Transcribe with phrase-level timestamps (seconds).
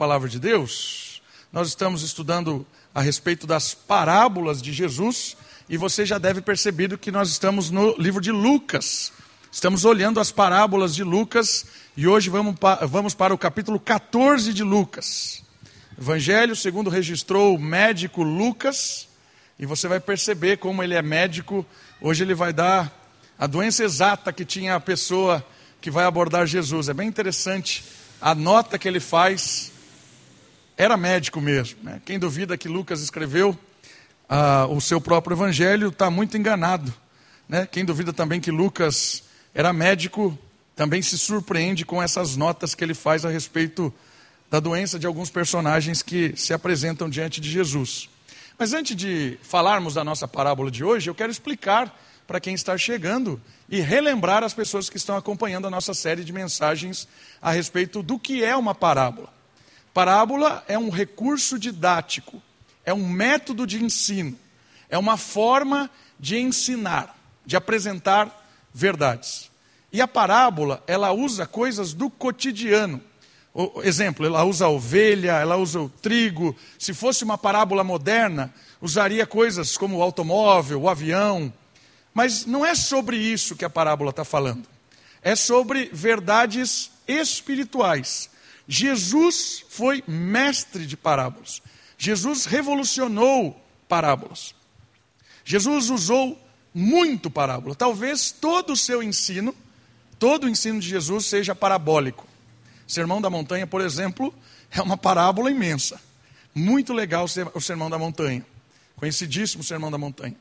[0.00, 1.20] palavra de Deus,
[1.52, 5.36] nós estamos estudando a respeito das parábolas de Jesus
[5.68, 9.12] e você já deve perceber que nós estamos no livro de Lucas.
[9.52, 11.66] Estamos olhando as parábolas de Lucas
[11.98, 12.54] e hoje vamos,
[12.88, 15.42] vamos para o capítulo 14 de Lucas.
[16.00, 19.06] Evangelho segundo registrou o médico Lucas,
[19.58, 21.66] e você vai perceber como ele é médico.
[22.00, 22.90] Hoje ele vai dar
[23.38, 25.46] a doença exata que tinha a pessoa
[25.78, 26.88] que vai abordar Jesus.
[26.88, 27.84] É bem interessante
[28.18, 29.70] a nota que ele faz.
[30.80, 31.78] Era médico mesmo.
[31.82, 32.00] Né?
[32.06, 33.54] Quem duvida que Lucas escreveu
[34.26, 36.90] ah, o seu próprio evangelho está muito enganado.
[37.46, 37.68] Né?
[37.70, 39.22] Quem duvida também que Lucas
[39.54, 40.38] era médico
[40.74, 43.92] também se surpreende com essas notas que ele faz a respeito
[44.50, 48.08] da doença de alguns personagens que se apresentam diante de Jesus.
[48.58, 51.94] Mas antes de falarmos da nossa parábola de hoje, eu quero explicar
[52.26, 53.38] para quem está chegando
[53.68, 57.06] e relembrar as pessoas que estão acompanhando a nossa série de mensagens
[57.42, 59.39] a respeito do que é uma parábola.
[59.92, 62.42] Parábola é um recurso didático,
[62.84, 64.38] é um método de ensino,
[64.88, 69.50] é uma forma de ensinar, de apresentar verdades.
[69.92, 73.02] E a parábola, ela usa coisas do cotidiano
[73.52, 76.56] o, exemplo, ela usa a ovelha, ela usa o trigo.
[76.78, 81.52] Se fosse uma parábola moderna, usaria coisas como o automóvel, o avião.
[82.14, 84.66] Mas não é sobre isso que a parábola está falando.
[85.22, 88.29] É sobre verdades espirituais.
[88.72, 91.60] Jesus foi mestre de parábolas.
[91.98, 94.54] Jesus revolucionou parábolas.
[95.44, 96.40] Jesus usou
[96.72, 97.74] muito parábola.
[97.74, 99.52] Talvez todo o seu ensino,
[100.20, 102.28] todo o ensino de Jesus seja parabólico.
[102.86, 104.32] Sermão da Montanha, por exemplo,
[104.70, 106.00] é uma parábola imensa.
[106.54, 108.46] Muito legal o Sermão da Montanha.
[108.94, 110.36] Conhecidíssimo Sermão da Montanha.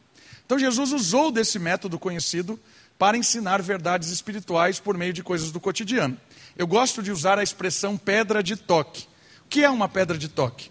[0.46, 2.60] Então Jesus usou desse método conhecido
[2.96, 6.16] para ensinar verdades espirituais por meio de coisas do cotidiano.
[6.60, 9.08] Eu gosto de usar a expressão pedra de toque.
[9.46, 10.70] O que é uma pedra de toque?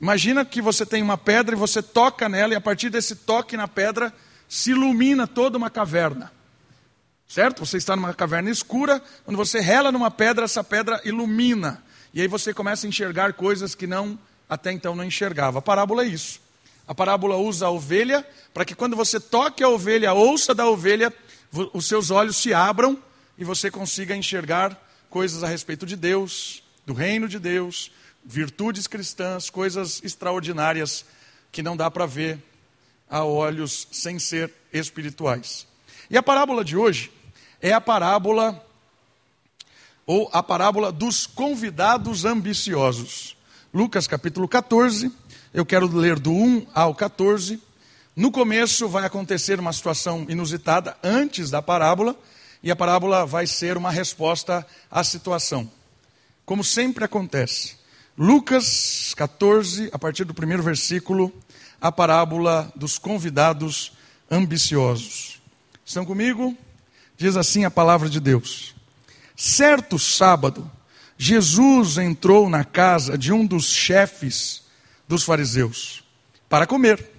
[0.00, 3.56] Imagina que você tem uma pedra e você toca nela, e a partir desse toque
[3.56, 4.12] na pedra
[4.48, 6.32] se ilumina toda uma caverna.
[7.28, 7.64] Certo?
[7.64, 11.80] Você está numa caverna escura, quando você rela numa pedra, essa pedra ilumina.
[12.12, 15.60] E aí você começa a enxergar coisas que não até então não enxergava.
[15.60, 16.40] A parábola é isso.
[16.88, 21.14] A parábola usa a ovelha para que quando você toque a ovelha, ouça da ovelha,
[21.72, 22.98] os seus olhos se abram
[23.38, 27.90] e você consiga enxergar coisas a respeito de Deus, do reino de Deus,
[28.24, 31.04] virtudes cristãs, coisas extraordinárias
[31.50, 32.38] que não dá para ver
[33.08, 35.66] a olhos sem ser espirituais.
[36.08, 37.10] E a parábola de hoje
[37.60, 38.64] é a parábola
[40.06, 43.36] ou a parábola dos convidados ambiciosos.
[43.74, 45.12] Lucas capítulo 14,
[45.52, 47.60] eu quero ler do 1 ao 14.
[48.14, 52.16] No começo vai acontecer uma situação inusitada antes da parábola,
[52.62, 55.70] e a parábola vai ser uma resposta à situação.
[56.44, 57.76] Como sempre acontece.
[58.16, 61.32] Lucas 14, a partir do primeiro versículo,
[61.80, 63.92] a parábola dos convidados
[64.30, 65.40] ambiciosos.
[65.84, 66.56] Estão comigo?
[67.16, 68.74] Diz assim a palavra de Deus.
[69.34, 70.70] Certo sábado,
[71.16, 74.62] Jesus entrou na casa de um dos chefes
[75.08, 76.04] dos fariseus
[76.48, 77.10] para comer.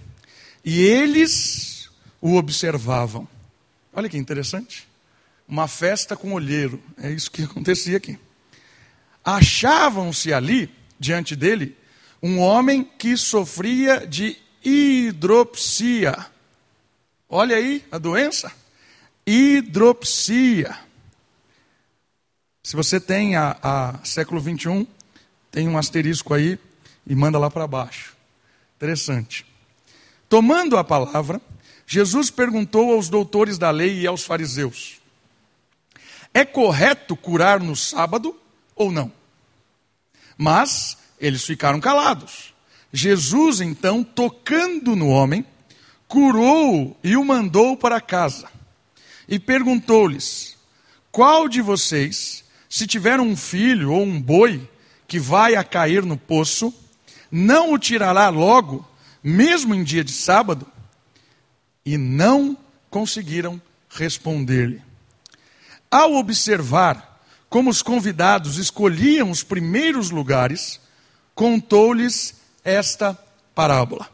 [0.63, 1.89] E eles
[2.21, 3.27] o observavam.
[3.93, 4.90] Olha que interessante.
[5.47, 6.81] Uma festa com olheiro.
[6.97, 8.17] É isso que acontecia aqui.
[9.23, 10.69] Achavam-se ali,
[10.99, 11.77] diante dele,
[12.21, 16.25] um homem que sofria de hidropsia.
[17.29, 18.51] Olha aí a doença
[19.25, 20.77] hidropsia.
[22.63, 24.85] Se você tem a, a século 21,
[25.49, 26.59] tem um asterisco aí
[27.05, 28.15] e manda lá para baixo.
[28.77, 29.45] Interessante.
[30.29, 31.41] Tomando a palavra,
[31.85, 35.00] Jesus perguntou aos doutores da lei e aos fariseus:
[36.33, 38.39] É correto curar no sábado
[38.75, 39.11] ou não?
[40.37, 42.53] Mas eles ficaram calados.
[42.91, 45.45] Jesus, então, tocando no homem,
[46.07, 48.49] curou e o mandou para casa
[49.27, 50.57] e perguntou-lhes:
[51.11, 54.69] Qual de vocês, se tiver um filho ou um boi
[55.07, 56.73] que vai a cair no poço,
[57.31, 58.85] não o tirará logo,
[59.23, 60.67] mesmo em dia de sábado?
[61.85, 62.57] E não
[62.89, 64.90] conseguiram responder-lhe.
[65.91, 70.79] Ao observar como os convidados escolhiam os primeiros lugares,
[71.35, 73.17] contou-lhes esta
[73.53, 74.07] parábola.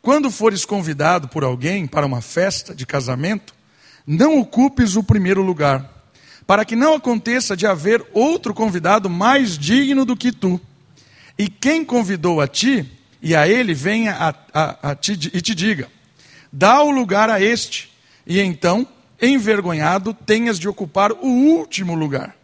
[0.00, 3.54] Quando fores convidado por alguém para uma festa de casamento,
[4.06, 5.88] não ocupes o primeiro lugar,
[6.46, 10.58] para que não aconteça de haver outro convidado mais digno do que tu.
[11.38, 12.90] E quem convidou a ti,
[13.20, 15.88] e a ele venha a, a, a ti, e te diga:
[16.50, 17.92] dá o lugar a este,
[18.26, 18.88] e então,
[19.22, 22.36] envergonhado, tenhas de ocupar o último lugar.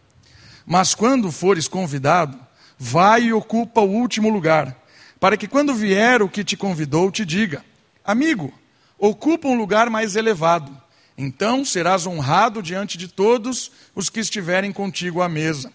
[0.65, 2.39] Mas quando fores convidado,
[2.77, 4.75] vai e ocupa o último lugar,
[5.19, 7.65] para que quando vier o que te convidou, te diga:
[8.05, 8.53] Amigo,
[8.97, 10.75] ocupa um lugar mais elevado.
[11.17, 15.73] Então serás honrado diante de todos os que estiverem contigo à mesa.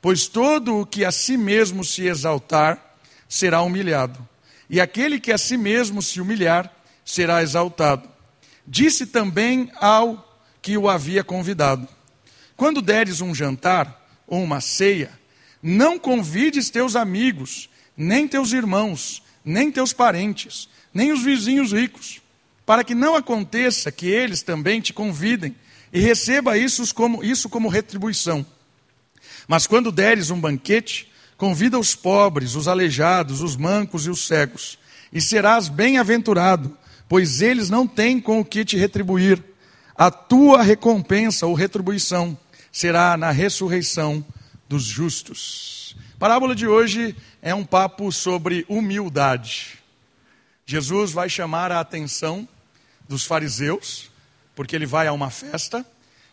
[0.00, 2.96] Pois todo o que a si mesmo se exaltar
[3.28, 4.26] será humilhado,
[4.70, 6.72] e aquele que a si mesmo se humilhar
[7.04, 8.08] será exaltado.
[8.66, 10.27] Disse também ao
[10.68, 11.88] que o havia convidado:
[12.54, 15.10] Quando deres um jantar ou uma ceia,
[15.62, 22.20] não convides teus amigos, nem teus irmãos, nem teus parentes, nem os vizinhos ricos,
[22.66, 25.56] para que não aconteça que eles também te convidem
[25.90, 28.44] e receba isso como, isso como retribuição.
[29.46, 34.78] Mas quando deres um banquete, convida os pobres, os aleijados, os mancos e os cegos,
[35.10, 36.76] e serás bem-aventurado,
[37.08, 39.47] pois eles não têm com o que te retribuir.
[39.98, 42.38] A tua recompensa ou retribuição
[42.70, 44.24] será na ressurreição
[44.68, 45.96] dos justos.
[46.14, 49.80] A parábola de hoje é um papo sobre humildade.
[50.64, 52.48] Jesus vai chamar a atenção
[53.08, 54.08] dos fariseus,
[54.54, 55.84] porque ele vai a uma festa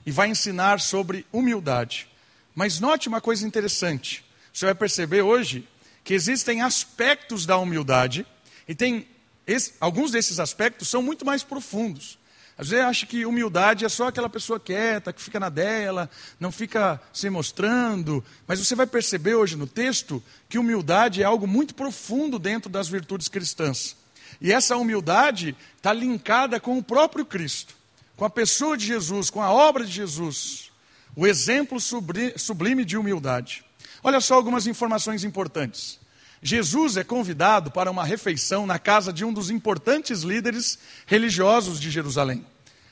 [0.05, 2.07] e vai ensinar sobre humildade.
[2.53, 4.23] Mas note uma coisa interessante.
[4.53, 5.67] Você vai perceber hoje
[6.03, 8.27] que existem aspectos da humildade
[8.67, 9.07] e tem
[9.47, 12.19] esse, alguns desses aspectos são muito mais profundos.
[12.57, 16.09] Às vezes acha que humildade é só aquela pessoa quieta, que fica na dela,
[16.39, 18.23] não fica se mostrando.
[18.47, 22.87] Mas você vai perceber hoje no texto que humildade é algo muito profundo dentro das
[22.87, 23.97] virtudes cristãs.
[24.39, 27.75] E essa humildade está linkada com o próprio Cristo,
[28.15, 30.71] com a pessoa de Jesus, com a obra de Jesus.
[31.13, 33.65] O exemplo sublime de humildade.
[34.01, 35.99] Olha só algumas informações importantes.
[36.45, 40.77] Jesus é convidado para uma refeição na casa de um dos importantes líderes
[41.07, 42.45] religiosos de Jerusalém.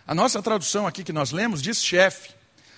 [0.08, 2.32] A nossa tradução aqui que nós lemos diz chefe,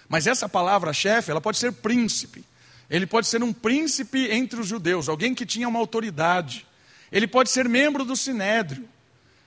[0.09, 2.43] mas essa palavra chefe, ela pode ser príncipe.
[2.89, 6.67] Ele pode ser um príncipe entre os judeus, alguém que tinha uma autoridade.
[7.09, 8.85] Ele pode ser membro do sinédrio.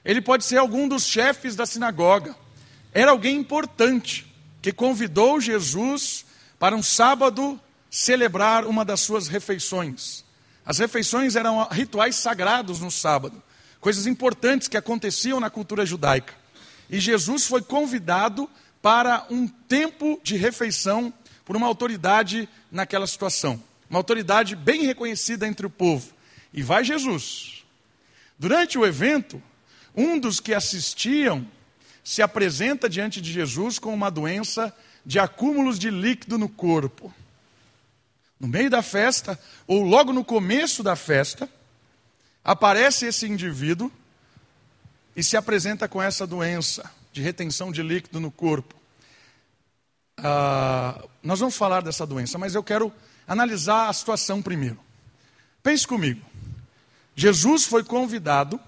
[0.06, 2.34] Ele pode ser algum dos chefes da sinagoga.
[2.90, 4.26] Era alguém importante
[4.62, 6.24] que convidou Jesus
[6.58, 7.60] para um sábado
[7.90, 10.26] celebrar uma das suas refeições.
[10.68, 13.42] As refeições eram rituais sagrados no sábado,
[13.80, 16.34] coisas importantes que aconteciam na cultura judaica.
[16.90, 18.46] E Jesus foi convidado
[18.82, 21.10] para um tempo de refeição
[21.42, 26.12] por uma autoridade naquela situação, uma autoridade bem reconhecida entre o povo.
[26.52, 27.64] E vai Jesus.
[28.38, 29.42] Durante o evento,
[29.96, 31.48] um dos que assistiam
[32.04, 37.10] se apresenta diante de Jesus com uma doença de acúmulos de líquido no corpo
[38.38, 41.48] no meio da festa, ou logo no começo da festa,
[42.44, 43.90] aparece esse indivíduo
[45.16, 48.74] e se apresenta com essa doença de retenção de líquido no corpo.
[50.16, 52.92] Ah, nós vamos falar dessa doença, mas eu quero
[53.26, 54.78] analisar a situação primeiro.
[55.62, 56.24] Pense comigo.
[57.14, 58.60] Jesus foi convidado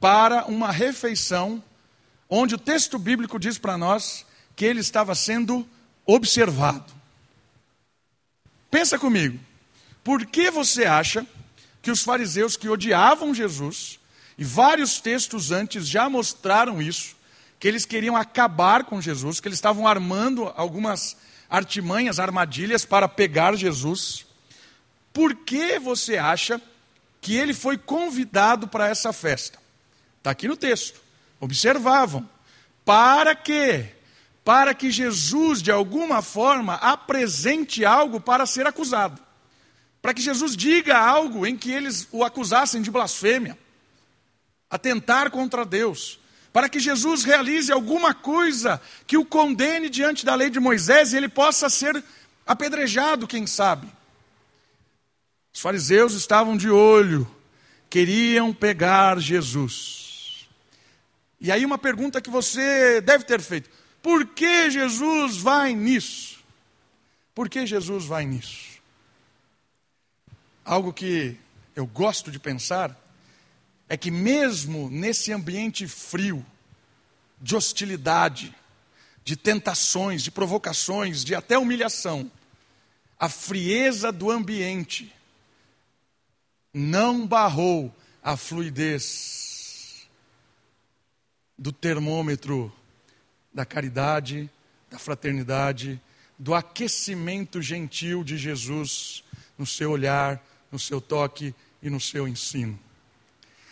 [0.00, 1.62] para uma refeição
[2.28, 4.24] onde o texto bíblico diz para nós
[4.56, 5.66] que ele estava sendo
[6.06, 6.92] observado.
[8.74, 9.38] Pensa comigo.
[10.02, 11.24] Por que você acha
[11.80, 14.00] que os fariseus que odiavam Jesus,
[14.36, 17.14] e vários textos antes já mostraram isso,
[17.60, 21.16] que eles queriam acabar com Jesus, que eles estavam armando algumas
[21.48, 24.26] artimanhas, armadilhas para pegar Jesus.
[25.12, 26.60] Por que você acha
[27.20, 29.56] que ele foi convidado para essa festa?
[30.18, 31.00] Está aqui no texto.
[31.38, 32.28] Observavam.
[32.84, 33.94] Para quê?
[34.44, 39.20] Para que Jesus, de alguma forma, apresente algo para ser acusado.
[40.02, 43.58] Para que Jesus diga algo em que eles o acusassem de blasfêmia,
[44.68, 46.20] atentar contra Deus.
[46.52, 51.16] Para que Jesus realize alguma coisa que o condene diante da lei de Moisés e
[51.16, 52.04] ele possa ser
[52.46, 53.88] apedrejado, quem sabe.
[55.54, 57.26] Os fariseus estavam de olho,
[57.88, 60.46] queriam pegar Jesus.
[61.40, 63.70] E aí, uma pergunta que você deve ter feito:
[64.04, 66.44] por que Jesus vai nisso?
[67.34, 68.78] Por que Jesus vai nisso?
[70.62, 71.38] Algo que
[71.74, 72.94] eu gosto de pensar
[73.88, 76.44] é que, mesmo nesse ambiente frio,
[77.40, 78.54] de hostilidade,
[79.24, 82.30] de tentações, de provocações, de até humilhação,
[83.18, 85.10] a frieza do ambiente
[86.74, 87.90] não barrou
[88.22, 90.06] a fluidez
[91.56, 92.70] do termômetro
[93.54, 94.50] da caridade,
[94.90, 96.00] da fraternidade,
[96.38, 99.22] do aquecimento gentil de Jesus
[99.56, 102.78] no seu olhar, no seu toque e no seu ensino.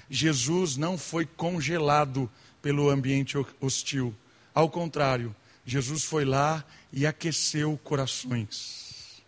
[0.08, 4.14] Jesus não foi congelado pelo ambiente hostil.
[4.54, 5.34] Ao contrário,
[5.66, 9.22] Jesus foi lá e aqueceu corações.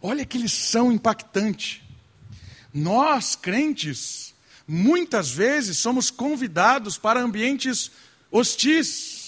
[0.00, 1.82] Olha que lição impactante.
[2.72, 4.34] Nós, crentes,
[4.66, 7.90] muitas vezes somos convidados para ambientes
[8.30, 9.21] hostis,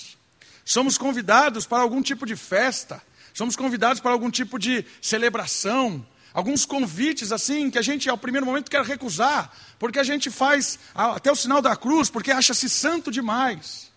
[0.65, 3.03] somos convidados para algum tipo de festa,
[3.33, 8.47] somos convidados para algum tipo de celebração, alguns convites assim que a gente ao primeiro
[8.47, 13.11] momento quer recusar, porque a gente faz até o sinal da cruz, porque acha-se santo
[13.11, 13.93] demais.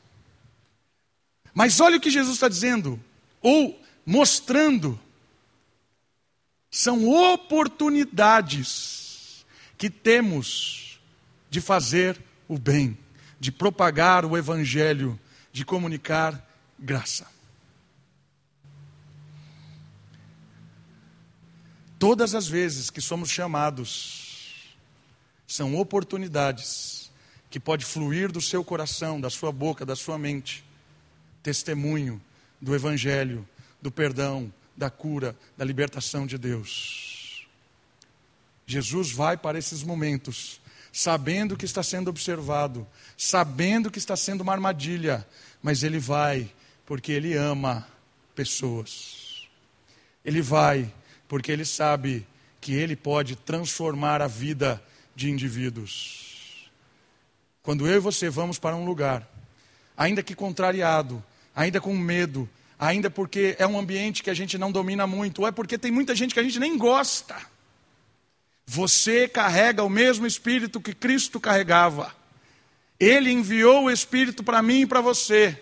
[1.54, 3.00] Mas olha o que Jesus está dizendo,
[3.42, 5.00] ou mostrando,
[6.70, 9.46] são oportunidades
[9.78, 11.00] que temos
[11.50, 12.98] de fazer o bem,
[13.40, 15.20] de propagar o evangelho,
[15.52, 16.47] de comunicar
[16.80, 17.28] graça.
[22.00, 24.76] Todas as vezes que somos chamados,
[25.48, 27.12] são oportunidades
[27.50, 30.64] que pode fluir do seu coração, da sua boca, da sua mente,
[31.42, 32.22] testemunho
[32.62, 33.48] do Evangelho,
[33.82, 37.48] do perdão, da cura, da libertação de Deus.
[38.66, 40.60] Jesus vai para esses momentos,
[40.92, 42.86] sabendo que está sendo observado,
[43.18, 45.26] sabendo que está sendo uma armadilha,
[45.64, 46.52] mas ele vai
[46.88, 47.86] porque ele ama
[48.34, 49.46] pessoas.
[50.24, 50.92] Ele vai
[51.28, 52.26] porque ele sabe
[52.62, 54.82] que ele pode transformar a vida
[55.14, 56.72] de indivíduos.
[57.62, 59.30] Quando eu e você vamos para um lugar,
[59.98, 61.22] ainda que contrariado,
[61.54, 65.48] ainda com medo, ainda porque é um ambiente que a gente não domina muito, ou
[65.48, 67.36] é porque tem muita gente que a gente nem gosta.
[68.66, 72.16] Você carrega o mesmo espírito que Cristo carregava.
[72.98, 75.62] Ele enviou o espírito para mim e para você.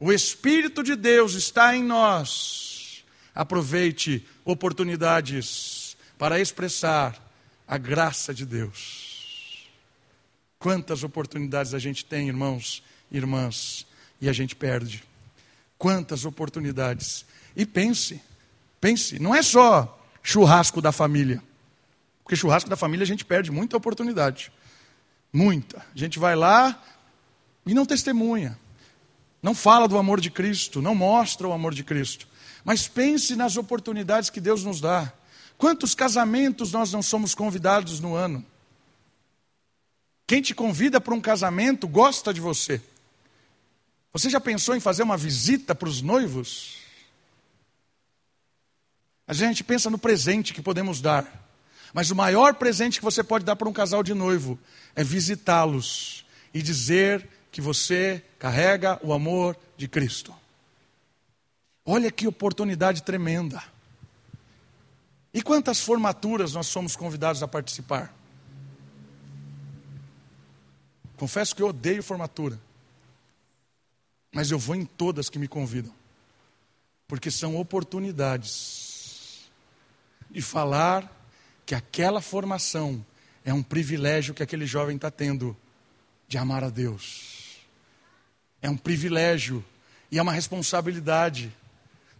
[0.00, 3.04] O espírito de Deus está em nós.
[3.34, 7.16] Aproveite oportunidades para expressar
[7.66, 9.68] a graça de Deus.
[10.58, 13.86] Quantas oportunidades a gente tem, irmãos e irmãs,
[14.20, 15.04] e a gente perde.
[15.76, 17.24] Quantas oportunidades.
[17.54, 18.20] E pense,
[18.80, 21.42] pense, não é só churrasco da família.
[22.22, 24.52] Porque churrasco da família a gente perde muita oportunidade.
[25.32, 25.78] Muita.
[25.78, 26.82] A gente vai lá
[27.64, 28.58] e não testemunha.
[29.42, 32.26] Não fala do amor de Cristo, não mostra o amor de Cristo.
[32.64, 35.12] Mas pense nas oportunidades que Deus nos dá.
[35.56, 38.44] Quantos casamentos nós não somos convidados no ano?
[40.26, 42.82] Quem te convida para um casamento gosta de você.
[44.12, 46.76] Você já pensou em fazer uma visita para os noivos?
[49.26, 51.46] A gente pensa no presente que podemos dar.
[51.92, 54.58] Mas o maior presente que você pode dar para um casal de noivo
[54.94, 60.34] é visitá-los e dizer que você carrega o amor de Cristo.
[61.84, 63.62] Olha que oportunidade tremenda.
[65.32, 68.14] E quantas formaturas nós somos convidados a participar?
[71.16, 72.60] Confesso que eu odeio formatura.
[74.32, 75.92] Mas eu vou em todas que me convidam.
[77.06, 79.50] Porque são oportunidades
[80.30, 81.10] de falar
[81.64, 83.04] que aquela formação
[83.44, 85.56] é um privilégio que aquele jovem está tendo
[86.28, 87.37] de amar a Deus.
[88.60, 89.64] É um privilégio
[90.10, 91.52] e é uma responsabilidade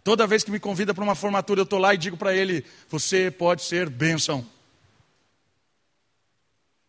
[0.09, 2.65] Toda vez que me convida para uma formatura, eu estou lá e digo para ele:
[2.89, 4.43] Você pode ser bênção.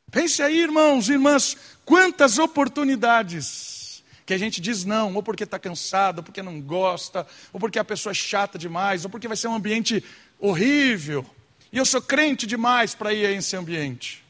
[0.09, 5.59] Pense aí, irmãos e irmãs, quantas oportunidades que a gente diz não, ou porque está
[5.59, 9.35] cansado, ou porque não gosta, ou porque a pessoa é chata demais, ou porque vai
[9.35, 10.01] ser um ambiente
[10.39, 11.25] horrível.
[11.73, 14.23] E eu sou crente demais para ir a esse ambiente.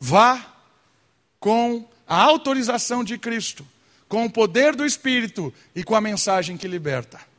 [0.00, 0.52] Vá
[1.38, 3.64] com a autorização de Cristo,
[4.10, 7.30] com o poder do Espírito e com a mensagem que liberta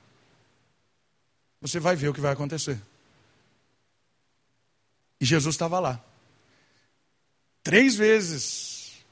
[1.62, 2.82] você vai ver o que vai acontecer.
[5.20, 6.04] E Jesus estava lá.
[7.62, 9.06] Três vezes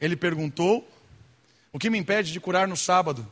[0.00, 0.86] ele perguntou:
[1.72, 3.30] O que me impede de curar no sábado?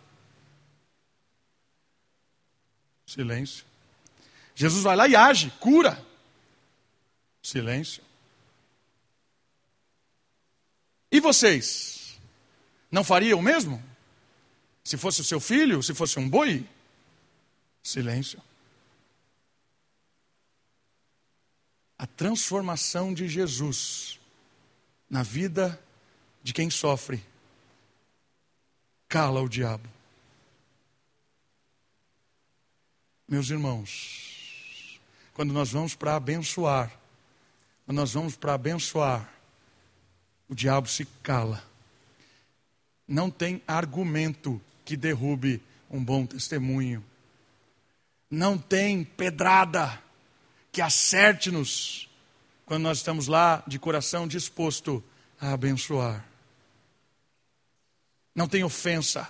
[3.04, 3.64] Silêncio.
[4.54, 6.00] Jesus vai lá e age, cura.
[7.42, 8.04] Silêncio.
[11.10, 11.99] E vocês?
[12.90, 13.82] Não fariam o mesmo?
[14.82, 16.66] Se fosse o seu filho, se fosse um boi?
[17.82, 18.42] Silêncio.
[22.00, 24.18] a transformação de Jesus
[25.10, 25.78] na vida
[26.42, 27.22] de quem sofre
[29.06, 29.86] cala o diabo.
[33.28, 34.98] Meus irmãos,
[35.34, 36.90] quando nós vamos para abençoar,
[37.84, 39.30] quando nós vamos para abençoar,
[40.48, 41.62] o diabo se cala.
[43.10, 47.04] Não tem argumento que derrube um bom testemunho.
[48.30, 50.00] Não tem pedrada
[50.70, 52.08] que acerte-nos
[52.64, 55.02] quando nós estamos lá de coração disposto
[55.40, 56.24] a abençoar.
[58.32, 59.28] Não tem ofensa,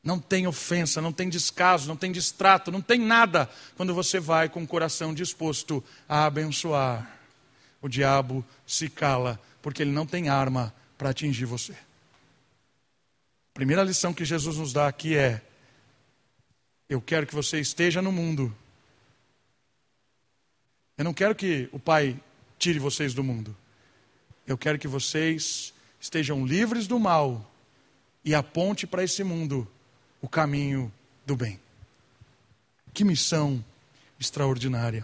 [0.00, 4.48] Não tem ofensa, não tem descaso, não tem distrato, não tem nada quando você vai
[4.48, 7.18] com o coração disposto a abençoar.
[7.82, 11.74] O diabo se cala, porque ele não tem arma para atingir você.
[13.56, 15.40] Primeira lição que Jesus nos dá aqui é:
[16.90, 18.54] eu quero que você esteja no mundo.
[20.98, 22.20] Eu não quero que o Pai
[22.58, 23.56] tire vocês do mundo.
[24.46, 27.50] Eu quero que vocês estejam livres do mal
[28.22, 29.66] e aponte para esse mundo
[30.20, 30.92] o caminho
[31.24, 31.58] do bem.
[32.92, 33.64] Que missão
[34.20, 35.02] extraordinária.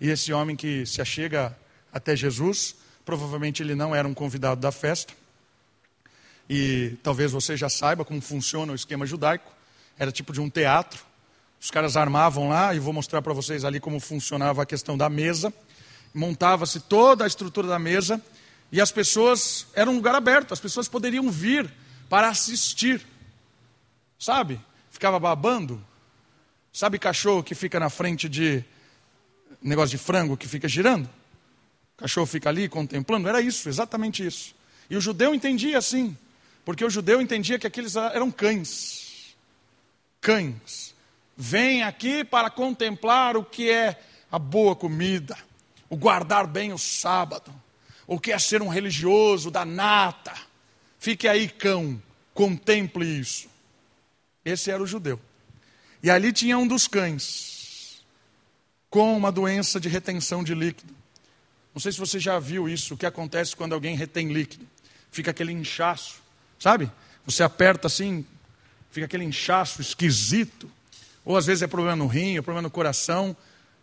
[0.00, 1.54] E esse homem que se achega
[1.92, 5.12] até Jesus, provavelmente ele não era um convidado da festa.
[6.48, 9.50] E talvez você já saiba como funciona o esquema judaico.
[9.98, 11.02] Era tipo de um teatro.
[11.60, 15.08] Os caras armavam lá, e vou mostrar para vocês ali como funcionava a questão da
[15.08, 15.52] mesa.
[16.12, 18.22] Montava-se toda a estrutura da mesa,
[18.70, 21.72] e as pessoas, era um lugar aberto, as pessoas poderiam vir
[22.08, 23.00] para assistir.
[24.18, 24.60] Sabe?
[24.90, 25.84] Ficava babando.
[26.72, 28.64] Sabe cachorro que fica na frente de
[29.62, 31.06] negócio de frango que fica girando?
[31.96, 33.28] O cachorro fica ali contemplando.
[33.28, 34.54] Era isso, exatamente isso.
[34.90, 36.16] E o judeu entendia assim,
[36.64, 39.36] porque o judeu entendia que aqueles eram cães.
[40.20, 40.94] Cães.
[41.36, 45.36] Vêm aqui para contemplar o que é a boa comida,
[45.90, 47.52] o guardar bem o sábado,
[48.06, 50.34] o que é ser um religioso da nata.
[50.98, 52.00] Fique aí, cão,
[52.32, 53.48] contemple isso.
[54.44, 55.20] Esse era o judeu.
[56.02, 58.04] E ali tinha um dos cães,
[58.88, 60.94] com uma doença de retenção de líquido.
[61.74, 64.66] Não sei se você já viu isso, o que acontece quando alguém retém líquido.
[65.10, 66.22] Fica aquele inchaço,
[66.64, 66.90] sabe?
[67.26, 68.24] Você aperta assim,
[68.90, 70.70] fica aquele inchaço esquisito.
[71.22, 73.36] Ou às vezes é problema no rim, é problema no coração.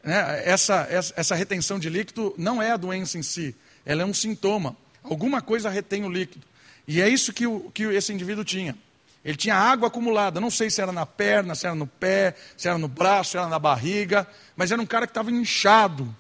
[0.03, 0.41] Né?
[0.43, 4.15] Essa, essa, essa retenção de líquido não é a doença em si, ela é um
[4.15, 4.75] sintoma.
[5.03, 6.43] Alguma coisa retém o líquido.
[6.88, 8.75] E é isso que, o, que esse indivíduo tinha.
[9.23, 12.67] Ele tinha água acumulada, não sei se era na perna, se era no pé, se
[12.67, 16.15] era no braço, se era na barriga, mas era um cara que estava inchado.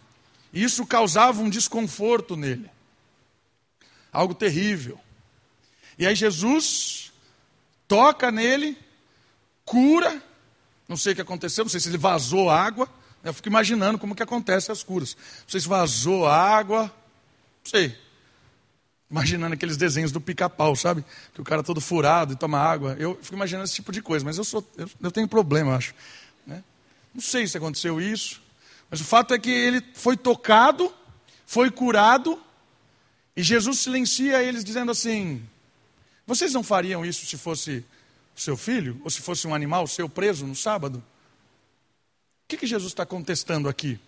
[0.53, 2.69] E isso causava um desconforto nele.
[4.13, 4.99] Algo terrível.
[6.01, 7.11] E aí Jesus
[7.87, 8.75] toca nele,
[9.63, 10.19] cura.
[10.87, 12.89] Não sei o que aconteceu, não sei se ele vazou água.
[13.23, 15.15] Eu fico imaginando como que acontece as curas.
[15.15, 17.95] Não sei se vazou água, não sei.
[19.11, 21.05] Imaginando aqueles desenhos do pica-pau, sabe?
[21.35, 22.95] Que o cara todo furado e toma água.
[22.97, 25.75] Eu fico imaginando esse tipo de coisa, mas eu, sou, eu, eu tenho problema, eu
[25.75, 25.93] acho.
[26.47, 26.63] Né?
[27.13, 28.41] Não sei se aconteceu isso,
[28.89, 30.91] mas o fato é que ele foi tocado,
[31.45, 32.41] foi curado,
[33.37, 35.47] e Jesus silencia eles dizendo assim:
[36.31, 37.83] Vocês não fariam isso se fosse
[38.33, 40.99] seu filho, ou se fosse um animal seu preso no sábado?
[40.99, 43.99] O que, que Jesus está contestando aqui?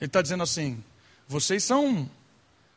[0.00, 0.82] Ele está dizendo assim:
[1.28, 2.08] Vocês são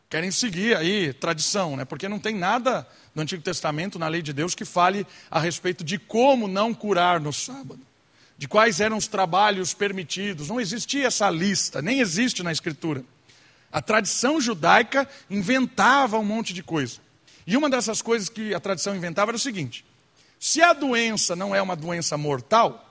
[0.10, 1.86] querem seguir aí tradição, né?
[1.86, 5.82] Porque não tem nada no Antigo Testamento, na lei de Deus, que fale a respeito
[5.82, 7.80] de como não curar no sábado,
[8.38, 10.50] de quais eram os trabalhos permitidos.
[10.50, 13.06] Não existia essa lista, nem existe na Escritura.
[13.72, 17.00] A tradição judaica inventava um monte de coisa.
[17.46, 19.86] E uma dessas coisas que a tradição inventava era o seguinte:
[20.40, 22.90] se a doença não é uma doença mortal,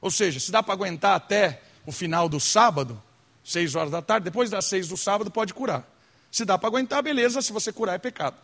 [0.00, 3.02] ou seja, se dá para aguentar até o final do sábado,
[3.44, 5.84] seis horas da tarde, depois das seis do sábado pode curar.
[6.30, 8.36] Se dá para aguentar, beleza, se você curar é pecado.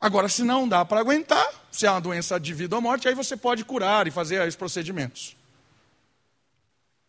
[0.00, 3.14] Agora, se não dá para aguentar, se é uma doença de vida ou morte, aí
[3.14, 5.36] você pode curar e fazer os procedimentos.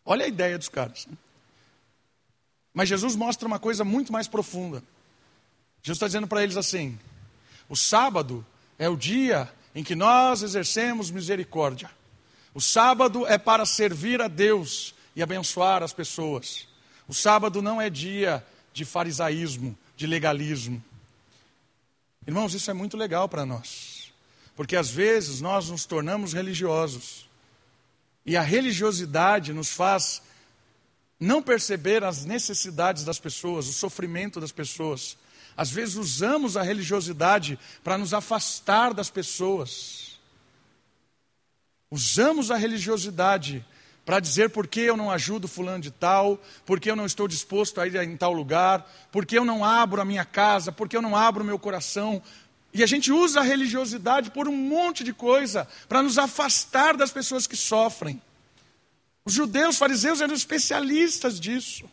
[0.04, 1.06] Olha a ideia dos caras.
[1.06, 1.16] Né?
[2.74, 4.82] Mas Jesus mostra uma coisa muito mais profunda.
[5.82, 6.98] Jesus está dizendo para eles assim:
[7.68, 8.44] o sábado
[8.78, 11.90] é o dia em que nós exercemos misericórdia.
[12.54, 16.68] O sábado é para servir a Deus e abençoar as pessoas.
[17.08, 20.82] O sábado não é dia de farisaísmo, de legalismo.
[22.26, 24.12] Irmãos, isso é muito legal para nós,
[24.54, 27.28] porque às vezes nós nos tornamos religiosos
[28.24, 30.22] e a religiosidade nos faz
[31.18, 35.16] não perceber as necessidades das pessoas, o sofrimento das pessoas.
[35.56, 40.20] Às vezes usamos a religiosidade para nos afastar das pessoas.
[41.90, 43.64] Usamos a religiosidade
[44.04, 47.28] para dizer por que eu não ajudo fulano de tal, por que eu não estou
[47.28, 50.88] disposto a ir em tal lugar, por que eu não abro a minha casa, por
[50.88, 52.22] que eu não abro o meu coração.
[52.72, 57.12] E a gente usa a religiosidade por um monte de coisa para nos afastar das
[57.12, 58.20] pessoas que sofrem.
[59.24, 61.84] Os judeus, fariseus eram especialistas disso.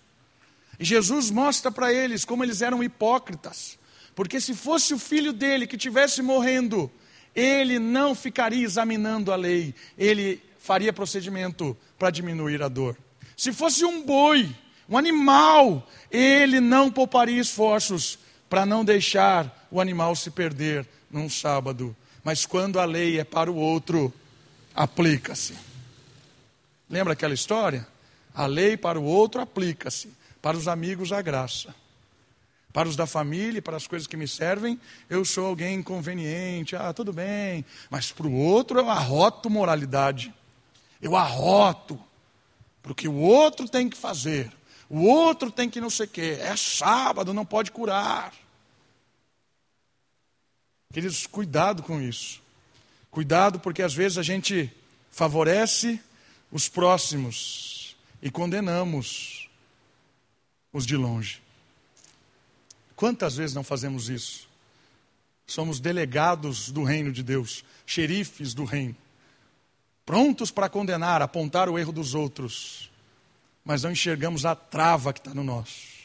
[0.80, 3.78] Jesus mostra para eles como eles eram hipócritas.
[4.16, 6.92] Porque se fosse o filho dele que estivesse morrendo,
[7.36, 12.98] ele não ficaria examinando a lei, ele faria procedimento para diminuir a dor.
[13.36, 14.54] Se fosse um boi,
[14.90, 21.96] um animal, ele não pouparia esforços para não deixar o animal se perder num sábado.
[22.24, 24.14] Mas quando a lei é para o outro,
[24.76, 25.56] aplica-se.
[26.90, 27.88] Lembra aquela história?
[28.34, 31.74] A lei para o outro aplica-se, para os amigos a graça.
[32.72, 36.94] Para os da família, para as coisas que me servem, eu sou alguém inconveniente, ah,
[36.94, 37.66] tudo bem.
[37.90, 40.34] Mas para o outro eu arroto moralidade.
[41.02, 42.00] Eu arroto.
[42.84, 44.52] Porque o outro tem que fazer.
[44.88, 46.38] O outro tem que não sei o quê.
[46.40, 48.34] É sábado, não pode curar.
[50.92, 52.42] Queridos, cuidado com isso.
[53.12, 54.72] Cuidado, porque às vezes a gente
[55.12, 56.00] favorece
[56.52, 59.39] os próximos e condenamos
[60.72, 61.42] os de longe.
[62.96, 64.48] Quantas vezes não fazemos isso?
[65.48, 68.96] Somos delegados do reino de Deus, xerifes do reino,
[70.06, 72.92] prontos para condenar, apontar o erro dos outros,
[73.64, 76.00] mas não enxergamos a trava que está no nosso.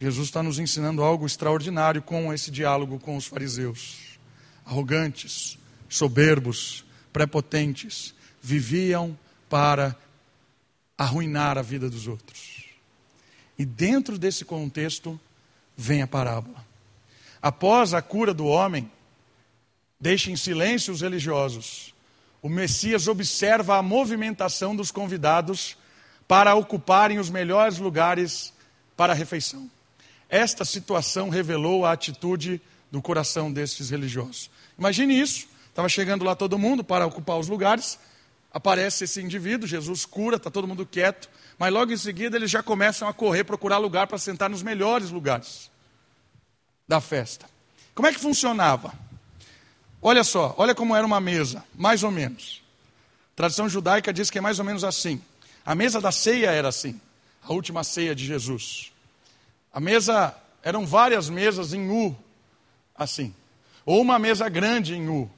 [0.00, 4.18] Jesus está nos ensinando algo extraordinário com esse diálogo com os fariseus.
[4.64, 9.94] Arrogantes, soberbos, prepotentes, viviam para
[10.96, 12.49] arruinar a vida dos outros.
[13.60, 15.20] E dentro desse contexto
[15.76, 16.64] vem a parábola.
[17.42, 18.90] Após a cura do homem,
[20.00, 21.92] deixa em silêncio os religiosos.
[22.40, 25.76] O Messias observa a movimentação dos convidados
[26.26, 28.50] para ocuparem os melhores lugares
[28.96, 29.70] para a refeição.
[30.26, 34.50] Esta situação revelou a atitude do coração destes religiosos.
[34.78, 37.98] Imagine isso: estava chegando lá todo mundo para ocupar os lugares,
[38.50, 41.28] aparece esse indivíduo, Jesus cura, está todo mundo quieto,
[41.60, 45.10] mas logo em seguida eles já começam a correr, procurar lugar para sentar nos melhores
[45.10, 45.70] lugares
[46.88, 47.44] da festa.
[47.94, 48.94] Como é que funcionava?
[50.00, 52.62] Olha só, olha como era uma mesa, mais ou menos.
[53.34, 55.20] A tradição judaica diz que é mais ou menos assim.
[55.62, 56.98] A mesa da ceia era assim,
[57.42, 58.90] a última ceia de Jesus.
[59.70, 62.16] A mesa, eram várias mesas em U,
[62.96, 63.34] assim.
[63.84, 65.30] Ou uma mesa grande em U.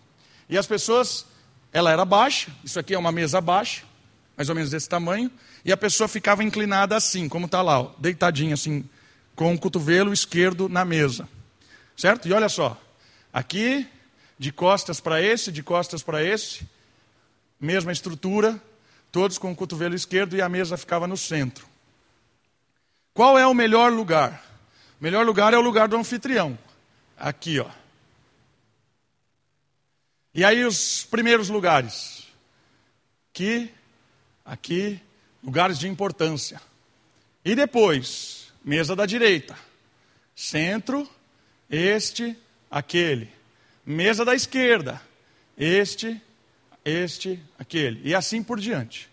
[0.48, 1.26] E as pessoas,
[1.72, 3.82] ela era baixa, isso aqui é uma mesa baixa,
[4.37, 5.28] mais ou menos desse tamanho,
[5.64, 8.85] e a pessoa ficava inclinada assim, como está lá, ó, deitadinha assim,
[9.35, 11.29] com o cotovelo esquerdo na mesa.
[11.96, 12.27] Certo?
[12.29, 12.81] E olha só,
[13.33, 13.87] aqui,
[14.38, 16.66] de costas para esse, de costas para esse,
[17.61, 18.61] mesma estrutura,
[19.12, 21.66] todos com o cotovelo esquerdo e a mesa ficava no centro.
[23.14, 24.42] Qual é o melhor lugar?
[25.01, 26.59] O melhor lugar é o lugar do anfitrião.
[27.18, 27.68] Aqui, ó.
[30.35, 32.27] E aí os primeiros lugares.
[33.31, 33.70] Aqui,
[34.44, 35.01] aqui,
[35.42, 36.61] lugares de importância.
[37.44, 39.59] E depois, mesa da direita.
[40.35, 41.09] Centro,
[41.68, 42.37] este,
[42.70, 43.31] aquele.
[43.85, 45.02] Mesa da esquerda.
[45.57, 46.20] Este,
[46.85, 48.00] este, aquele.
[48.09, 49.11] E assim por diante.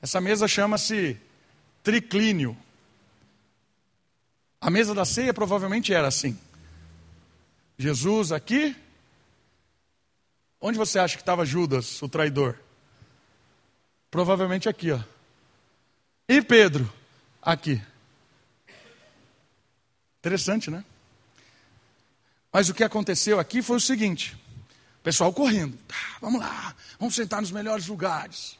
[0.00, 1.18] Essa mesa chama-se
[1.82, 2.56] triclínio.
[4.60, 6.38] A mesa da ceia provavelmente era assim.
[7.76, 8.74] Jesus aqui.
[10.60, 12.58] Onde você acha que estava Judas, o traidor?
[14.10, 15.00] Provavelmente aqui, ó.
[16.28, 16.92] E Pedro?
[17.40, 17.80] Aqui.
[20.18, 20.84] Interessante, né?
[22.52, 24.36] Mas o que aconteceu aqui foi o seguinte:
[25.00, 25.78] o pessoal correndo.
[25.88, 28.58] Tá, vamos lá, vamos sentar nos melhores lugares.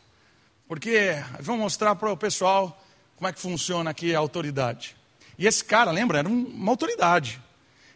[0.67, 2.83] Porque vamos mostrar para o pessoal
[3.17, 4.97] como é que funciona aqui a autoridade.
[5.37, 7.41] E esse cara, lembra, era uma autoridade.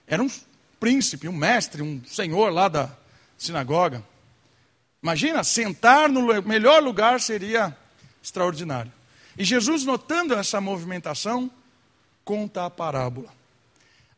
[0.07, 0.31] Era um
[0.79, 2.91] príncipe, um mestre, um senhor lá da
[3.39, 4.05] sinagoga.
[5.03, 7.77] Imagina, sentar no melhor lugar seria
[8.23, 8.93] extraordinário.
[9.37, 11.51] E Jesus, notando essa movimentação,
[12.25, 13.33] conta a parábola.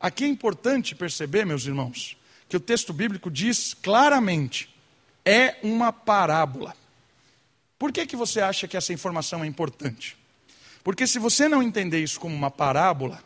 [0.00, 2.16] Aqui é importante perceber, meus irmãos,
[2.48, 4.68] que o texto bíblico diz claramente:
[5.24, 6.76] é uma parábola.
[7.78, 10.16] Por que, que você acha que essa informação é importante?
[10.82, 13.22] Porque se você não entender isso como uma parábola,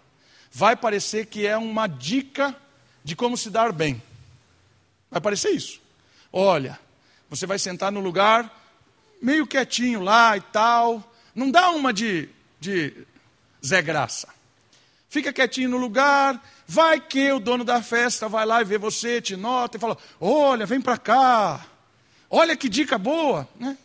[0.53, 2.57] vai parecer que é uma dica
[3.03, 4.01] de como se dar bem.
[5.11, 5.81] Vai parecer isso.
[6.33, 6.79] Olha,
[7.29, 8.55] você vai sentar no lugar
[9.21, 11.08] meio quietinho lá e tal.
[11.39, 12.93] Não dá uma de, de
[13.65, 14.27] Zé Graça.
[15.09, 19.23] Fica quietinho no lugar, vai que o dono da festa vai lá e vê você,
[19.23, 21.65] te nota e fala: Olha, vem para cá.
[22.29, 23.49] Olha que dica boa.
[23.55, 23.79] Né?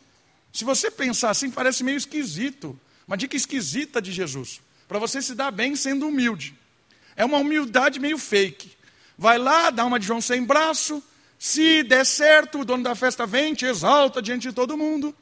[0.51, 2.77] Se você pensar assim, parece meio esquisito.
[3.07, 4.59] Uma dica esquisita de Jesus.
[4.87, 6.57] Para você se dar bem sendo humilde.
[7.15, 8.71] É uma humildade meio fake.
[9.15, 11.03] Vai lá, dá uma de João sem braço.
[11.37, 15.15] Se der certo, o dono da festa vem, te exalta diante de todo mundo.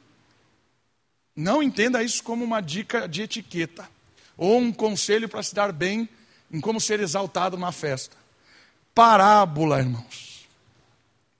[1.34, 3.88] Não entenda isso como uma dica de etiqueta.
[4.36, 6.08] Ou um conselho para se dar bem
[6.50, 8.16] em como ser exaltado numa festa.
[8.94, 10.48] Parábola, irmãos.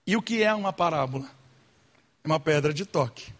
[0.05, 1.29] E o que é uma parábola?
[2.23, 3.31] É uma pedra de toque.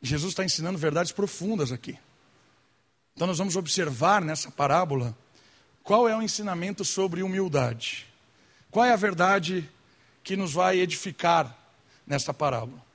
[0.00, 1.98] Jesus está ensinando verdades profundas aqui.
[3.14, 5.16] Então nós vamos observar nessa parábola
[5.82, 8.06] qual é o ensinamento sobre humildade.
[8.70, 9.68] Qual é a verdade
[10.22, 11.56] que nos vai edificar
[12.06, 12.87] nessa parábola?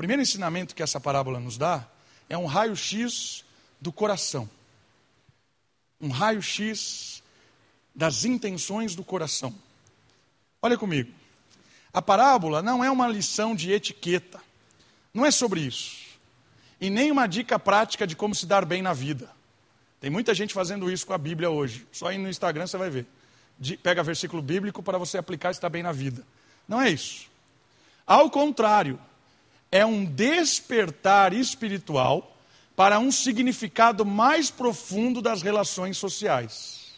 [0.00, 1.86] Primeiro ensinamento que essa parábola nos dá
[2.26, 3.44] é um raio-x
[3.78, 4.48] do coração.
[6.00, 7.22] Um raio-x
[7.94, 9.54] das intenções do coração.
[10.62, 11.12] Olha comigo.
[11.92, 14.40] A parábola não é uma lição de etiqueta.
[15.12, 15.98] Não é sobre isso.
[16.80, 19.30] E nem uma dica prática de como se dar bem na vida.
[20.00, 21.86] Tem muita gente fazendo isso com a Bíblia hoje.
[21.92, 23.06] Só aí no Instagram você vai ver.
[23.58, 26.26] De, pega versículo bíblico para você aplicar e estar bem na vida.
[26.66, 27.28] Não é isso.
[28.06, 28.98] Ao contrário,
[29.70, 32.36] é um despertar espiritual
[32.74, 36.94] para um significado mais profundo das relações sociais.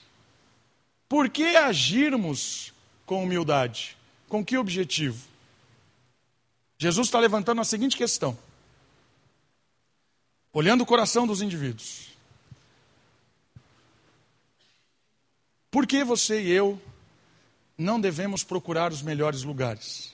[1.09, 2.73] Por que agirmos
[3.05, 3.97] com humildade?
[4.29, 5.27] Com que objetivo?
[6.79, 8.37] Jesus está levantando a seguinte questão,
[10.53, 12.09] olhando o coração dos indivíduos.
[15.71, 16.81] Por que você e eu
[17.77, 20.12] não devemos procurar os melhores lugares?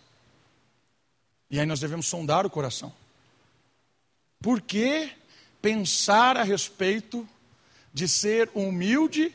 [1.50, 2.92] E aí nós devemos sondar o coração.
[4.40, 5.10] Por que
[5.60, 7.28] pensar a respeito
[7.92, 9.34] de ser humilde,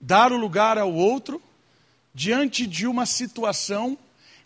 [0.00, 1.42] dar o lugar ao outro,
[2.14, 3.98] diante de uma situação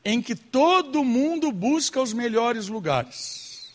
[0.04, 3.70] em que todo mundo busca os melhores lugares?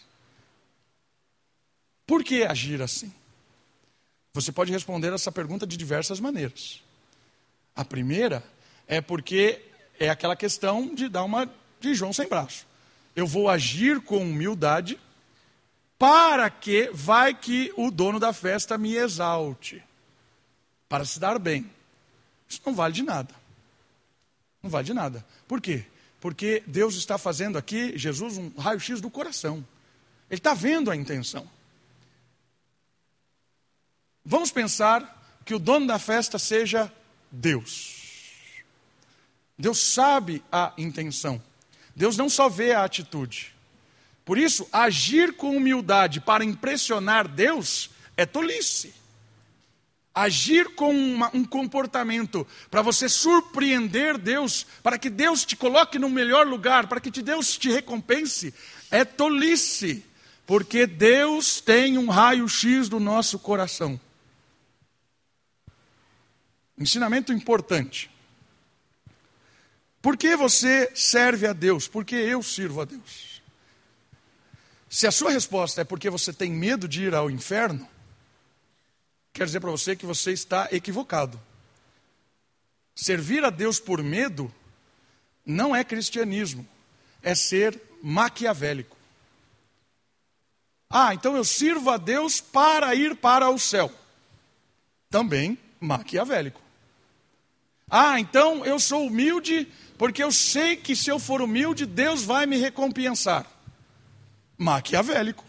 [2.06, 3.14] Por que agir assim?
[4.34, 6.82] Você pode responder essa pergunta de diversas maneiras.
[7.76, 8.44] A primeira
[8.88, 9.62] é porque
[10.00, 12.66] é aquela questão de dar uma de João sem braço.
[13.16, 15.00] Eu vou agir com humildade
[15.98, 19.84] para que vai que o dono da festa me exalte,
[20.88, 21.70] para se dar bem.
[22.48, 23.34] Isso não vale de nada.
[24.62, 25.26] Não vale de nada.
[25.48, 25.86] Por quê?
[26.20, 29.66] Porque Deus está fazendo aqui, Jesus, um raio-x do coração.
[30.30, 31.50] Ele está vendo a intenção.
[34.24, 36.92] Vamos pensar que o dono da festa seja
[37.32, 38.64] Deus.
[39.58, 41.42] Deus sabe a intenção.
[41.98, 43.56] Deus não só vê a atitude.
[44.24, 48.94] Por isso, agir com humildade para impressionar Deus é tolice.
[50.14, 56.08] Agir com uma, um comportamento para você surpreender Deus, para que Deus te coloque no
[56.08, 58.54] melhor lugar, para que Deus te recompense,
[58.92, 60.06] é tolice.
[60.46, 64.00] Porque Deus tem um raio-x do nosso coração.
[66.78, 68.08] Ensinamento importante.
[70.08, 71.86] Por que você serve a Deus?
[71.86, 73.42] Porque eu sirvo a Deus.
[74.90, 77.86] Se a sua resposta é porque você tem medo de ir ao inferno,
[79.34, 81.38] quer dizer para você que você está equivocado.
[82.96, 84.50] Servir a Deus por medo
[85.46, 86.66] não é cristianismo,
[87.22, 88.96] é ser maquiavélico.
[90.90, 93.92] Ah, então eu sirvo a Deus para ir para o céu.
[95.10, 96.62] Também maquiavélico.
[97.90, 99.68] Ah, então eu sou humilde
[99.98, 103.46] porque eu sei que se eu for humilde, Deus vai me recompensar.
[104.58, 105.44] Maquiavélico.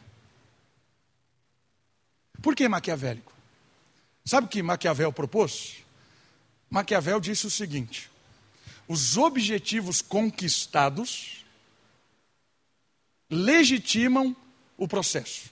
[2.41, 3.33] Por que maquiavélico?
[4.25, 5.77] Sabe o que Maquiavel propôs?
[6.69, 8.11] Maquiavel disse o seguinte:
[8.87, 11.45] os objetivos conquistados
[13.31, 14.37] legitimam
[14.77, 15.51] o processo.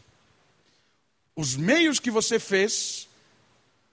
[1.35, 3.09] Os meios que você fez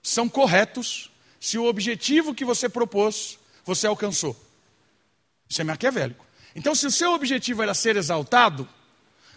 [0.02, 4.36] são corretos se o objetivo que você propôs você alcançou.
[5.54, 6.26] Isso é maquiavélico.
[6.56, 8.68] Então, se o seu objetivo era ser exaltado,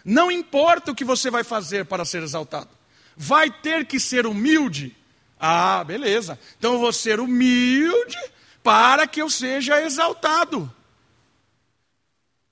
[0.04, 2.68] não importa o que você vai fazer para ser exaltado,
[3.16, 4.96] vai ter que ser humilde.
[5.38, 6.36] Ah, beleza.
[6.58, 8.18] Então eu vou ser humilde
[8.64, 10.68] para que eu seja exaltado.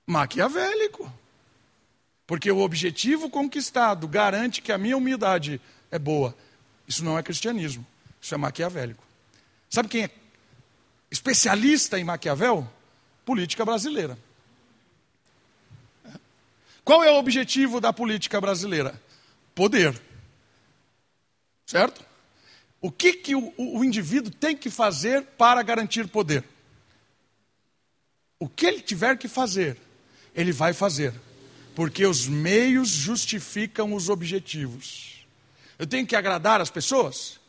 [0.05, 1.11] Maquiavélico.
[2.25, 5.59] Porque o objetivo conquistado garante que a minha humildade
[5.91, 6.33] é boa.
[6.87, 7.85] Isso não é cristianismo,
[8.21, 9.03] isso é maquiavélico.
[9.69, 10.09] Sabe quem é
[11.11, 12.76] especialista em Maquiavel?
[13.27, 14.17] Política brasileira.
[16.81, 18.99] Qual é o objetivo da política brasileira?
[19.53, 20.01] Poder.
[21.65, 22.05] Certo?
[22.79, 26.41] O que, que o, o, indivíduo tem que fazer para garantir poder?
[28.39, 29.77] O que ele tiver que fazer,
[30.33, 31.13] ele vai fazer.
[31.75, 35.27] Porque os meios justificam os objetivos.
[35.77, 37.41] Eu tenho que agradar as pessoas?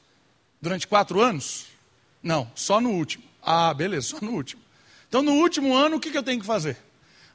[0.60, 1.66] Durante quatro anos?
[2.20, 3.22] Não, só no último.
[3.40, 4.67] Ah, beleza, só no último.
[5.08, 6.76] Então, no último ano, o que, eu tenho que fazer?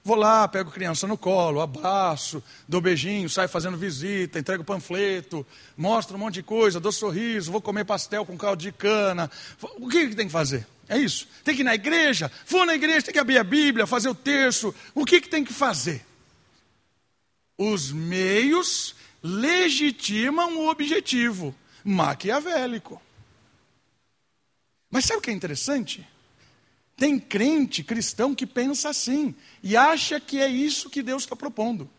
[0.04, 5.46] Vou lá, pego criança no colo, abraço, dou beijinho, saio fazendo visita, entrego panfleto,
[5.78, 9.32] mostro um monte de coisa, dou sorriso, vou comer pastel com caldo de cana.
[9.62, 10.68] O que, que tem que fazer?
[10.90, 11.28] É isso.
[11.44, 12.30] Tem que ir na igreja?
[12.46, 14.76] Vou na igreja, tem que abrir a Bíblia, fazer o terço.
[14.94, 16.06] O que, que tem que fazer?
[17.58, 23.02] Os meios legitimam o objetivo maquiavélico.
[24.92, 26.06] Mas sabe o que é interessante?
[26.96, 31.90] Tem crente cristão que pensa assim e acha que é isso que Deus está propondo.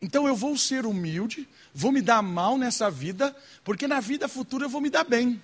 [0.00, 4.64] Então eu vou ser humilde, vou me dar mal nessa vida, porque na vida futura
[4.64, 5.40] eu vou me dar bem.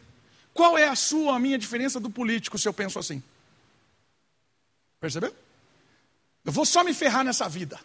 [0.52, 3.22] Qual é a sua, a minha diferença do político se eu penso assim?
[5.00, 5.34] Percebeu?
[6.44, 7.78] Eu vou só me ferrar nessa vida,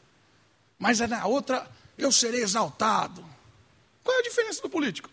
[0.79, 3.23] mas na outra eu serei exaltado.
[4.03, 5.09] Qual é a diferença do político?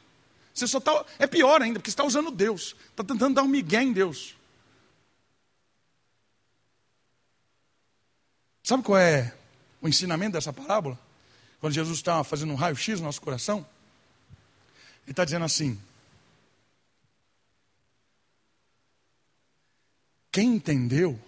[0.55, 3.83] Você só tá, é pior ainda, porque está usando Deus, está tentando dar um migué
[3.83, 4.35] em Deus.
[8.71, 9.35] Sabe qual é
[9.83, 10.97] o ensinamento dessa parábola?
[11.59, 13.67] Quando Jesus está fazendo um raio-x no nosso coração,
[15.03, 15.77] ele está dizendo assim:
[20.31, 21.21] Quem entendeu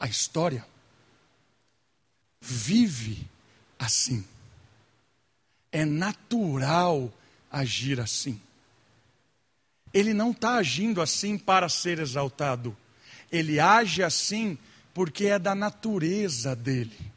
[0.00, 0.66] a história
[2.40, 3.28] vive
[3.78, 4.26] assim.
[5.70, 7.12] É natural
[7.48, 8.42] agir assim.
[9.94, 12.76] Ele não está agindo assim para ser exaltado.
[13.30, 14.58] Ele age assim
[14.94, 17.10] porque é da natureza dele.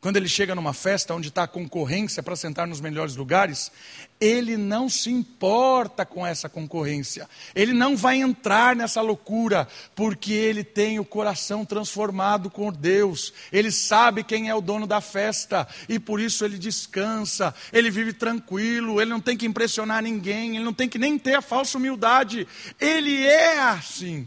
[0.00, 3.70] Quando ele chega numa festa onde está a concorrência para sentar nos melhores lugares,
[4.18, 7.28] ele não se importa com essa concorrência.
[7.54, 13.30] Ele não vai entrar nessa loucura, porque ele tem o coração transformado com Deus.
[13.52, 17.54] Ele sabe quem é o dono da festa e por isso ele descansa.
[17.70, 21.34] Ele vive tranquilo, ele não tem que impressionar ninguém, ele não tem que nem ter
[21.34, 22.48] a falsa humildade.
[22.80, 24.26] Ele é assim.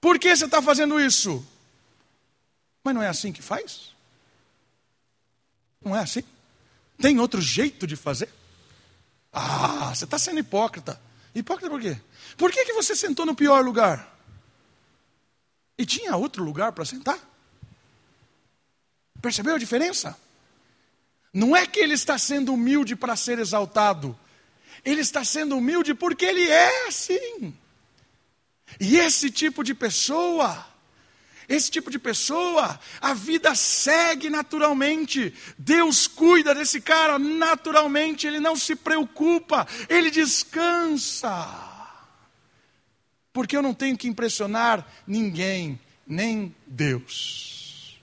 [0.00, 1.44] Por que você está fazendo isso?
[2.84, 3.94] Mas não é assim que faz?
[5.84, 6.22] Não é assim?
[7.00, 8.28] Tem outro jeito de fazer?
[9.32, 11.00] Ah, você está sendo hipócrita.
[11.34, 12.00] Hipócrita por quê?
[12.36, 14.16] Por que, que você sentou no pior lugar?
[15.76, 17.18] E tinha outro lugar para sentar?
[19.20, 20.18] Percebeu a diferença?
[21.32, 24.18] Não é que ele está sendo humilde para ser exaltado,
[24.84, 27.54] ele está sendo humilde porque ele é assim.
[28.80, 30.66] E esse tipo de pessoa
[31.48, 35.32] esse tipo de pessoa, a vida segue naturalmente.
[35.56, 41.48] Deus cuida desse cara naturalmente, ele não se preocupa, ele descansa.
[43.32, 47.98] Porque eu não tenho que impressionar ninguém, nem Deus.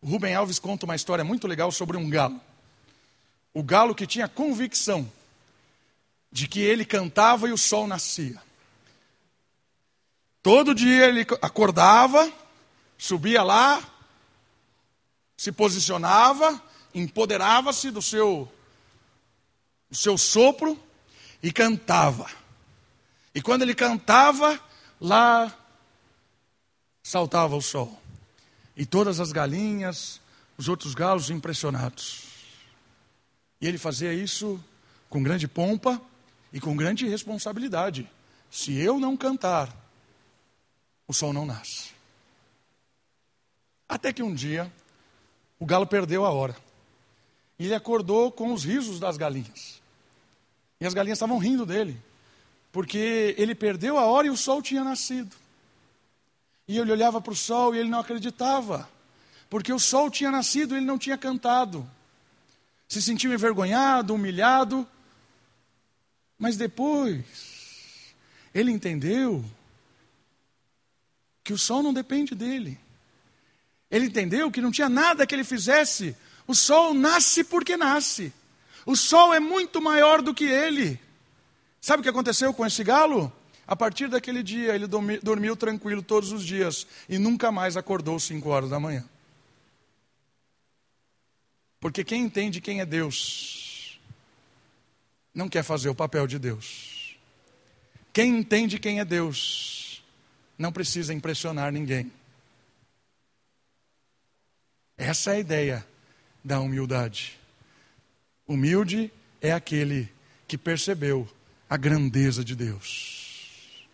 [0.00, 2.40] O Rubem Alves conta uma história muito legal sobre um galo.
[3.52, 5.10] O galo que tinha convicção
[6.30, 8.40] de que ele cantava e o sol nascia.
[10.42, 12.30] Todo dia ele acordava,
[12.96, 13.82] subia lá,
[15.36, 16.62] se posicionava,
[16.94, 18.50] empoderava-se do seu,
[19.90, 20.78] do seu sopro
[21.42, 22.30] e cantava.
[23.34, 24.60] E quando ele cantava,
[25.00, 25.54] lá
[27.02, 28.00] saltava o sol.
[28.76, 30.20] E todas as galinhas,
[30.56, 32.24] os outros galos impressionados.
[33.60, 34.62] E ele fazia isso
[35.08, 36.00] com grande pompa
[36.52, 38.08] e com grande responsabilidade.
[38.50, 39.74] Se eu não cantar,
[41.06, 41.90] o sol não nasce.
[43.88, 44.70] Até que um dia,
[45.58, 46.56] o galo perdeu a hora.
[47.58, 49.80] E ele acordou com os risos das galinhas.
[50.80, 52.00] E as galinhas estavam rindo dele,
[52.70, 55.34] porque ele perdeu a hora e o sol tinha nascido.
[56.68, 58.88] E ele olhava para o sol e ele não acreditava,
[59.50, 61.88] porque o sol tinha nascido e ele não tinha cantado.
[62.86, 64.86] Se sentiu envergonhado, humilhado,
[66.38, 68.14] mas depois
[68.54, 69.44] ele entendeu
[71.42, 72.78] que o sol não depende dele.
[73.90, 76.14] Ele entendeu que não tinha nada que ele fizesse.
[76.46, 78.32] O sol nasce porque nasce.
[78.84, 81.00] O sol é muito maior do que ele.
[81.80, 83.32] Sabe o que aconteceu com esse galo?
[83.66, 88.48] A partir daquele dia, ele dormiu tranquilo todos os dias e nunca mais acordou cinco
[88.48, 89.06] horas da manhã.
[91.80, 93.67] Porque quem entende quem é Deus,
[95.38, 97.16] não quer fazer o papel de Deus.
[98.12, 100.02] Quem entende quem é Deus,
[100.58, 102.10] não precisa impressionar ninguém.
[104.96, 105.86] Essa é a ideia
[106.42, 107.38] da humildade.
[108.48, 110.12] Humilde é aquele
[110.48, 111.28] que percebeu
[111.70, 113.86] a grandeza de Deus.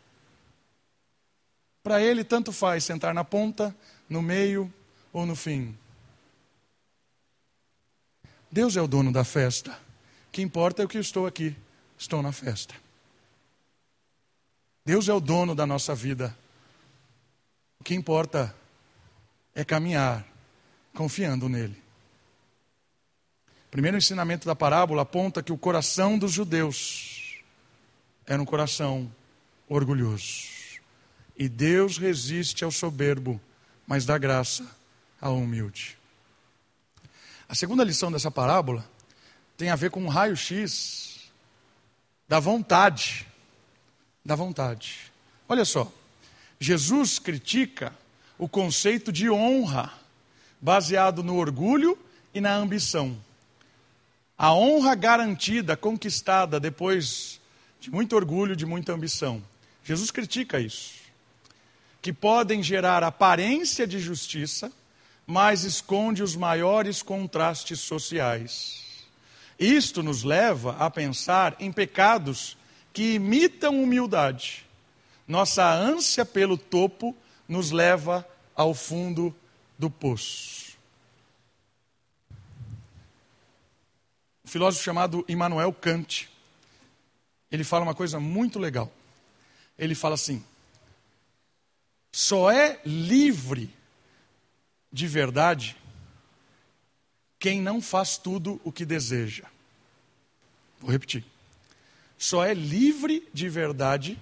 [1.83, 3.77] Para ele, tanto faz sentar na ponta,
[4.09, 4.73] no meio
[5.13, 5.77] ou no fim.
[8.51, 9.84] Deus é o dono da festa.
[10.35, 11.55] Que importa é o que eu estou aqui.
[11.97, 12.75] Estou na festa.
[14.85, 16.37] Deus é o dono da nossa vida.
[17.79, 18.53] O que importa
[19.55, 20.27] é caminhar
[20.93, 21.81] confiando nele.
[23.69, 27.39] O primeiro ensinamento da parábola aponta que o coração dos judeus
[28.27, 29.09] era um coração
[29.69, 30.49] orgulhoso.
[31.39, 33.41] E Deus resiste ao soberbo,
[33.87, 34.67] mas dá graça
[35.21, 35.97] ao humilde.
[37.49, 38.85] A segunda lição dessa parábola
[39.57, 41.31] tem a ver com um raio-x
[42.29, 43.27] da vontade.
[44.25, 45.13] Da vontade.
[45.49, 45.91] Olha só.
[46.59, 47.93] Jesus critica
[48.39, 49.93] o conceito de honra
[50.61, 51.99] baseado no orgulho
[52.33, 53.17] e na ambição.
[54.37, 57.41] A honra garantida, conquistada depois
[57.79, 59.43] de muito orgulho, de muita ambição.
[59.85, 60.95] Jesus critica isso.
[62.01, 64.73] Que podem gerar aparência de justiça,
[65.27, 68.84] mas esconde os maiores contrastes sociais.
[69.59, 72.57] Isto nos leva a pensar em pecados
[72.93, 74.67] que imitam humildade.
[75.27, 77.17] Nossa ânsia pelo topo
[77.49, 79.35] nos leva ao fundo
[79.79, 80.77] do poço.
[84.45, 86.29] Um filósofo chamado Immanuel Kant,
[87.51, 88.93] ele fala uma coisa muito legal.
[89.79, 90.45] Ele fala assim:
[92.13, 93.75] só é livre
[94.93, 95.77] de verdade
[97.45, 99.45] quem não faz tudo o que deseja.
[100.81, 101.23] Vou repetir.
[102.17, 104.19] Só é livre de verdade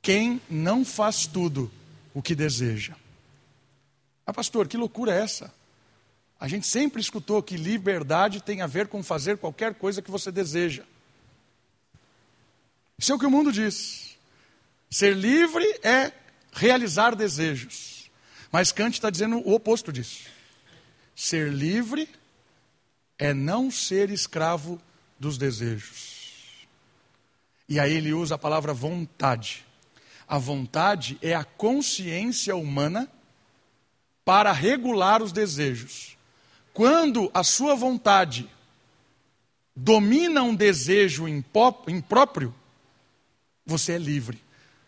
[0.00, 1.70] quem não faz tudo
[2.14, 2.94] o que deseja.
[4.24, 5.52] Ah, pastor, que loucura é essa?
[6.40, 10.32] A gente sempre escutou que liberdade tem a ver com fazer qualquer coisa que você
[10.32, 10.82] deseja.
[12.96, 14.16] Isso é o que o mundo diz.
[14.90, 16.10] Ser livre é
[16.52, 18.10] realizar desejos.
[18.50, 20.35] Mas Kant está dizendo o oposto disso.
[21.16, 22.06] Ser livre
[23.18, 24.78] é não ser escravo
[25.18, 26.66] dos desejos.
[27.66, 29.64] E aí ele usa a palavra vontade.
[30.28, 33.10] A vontade é a consciência humana
[34.26, 36.18] para regular os desejos.
[36.74, 38.46] Quando a sua vontade
[39.74, 42.54] domina um desejo impróprio,
[43.64, 44.42] você é livre,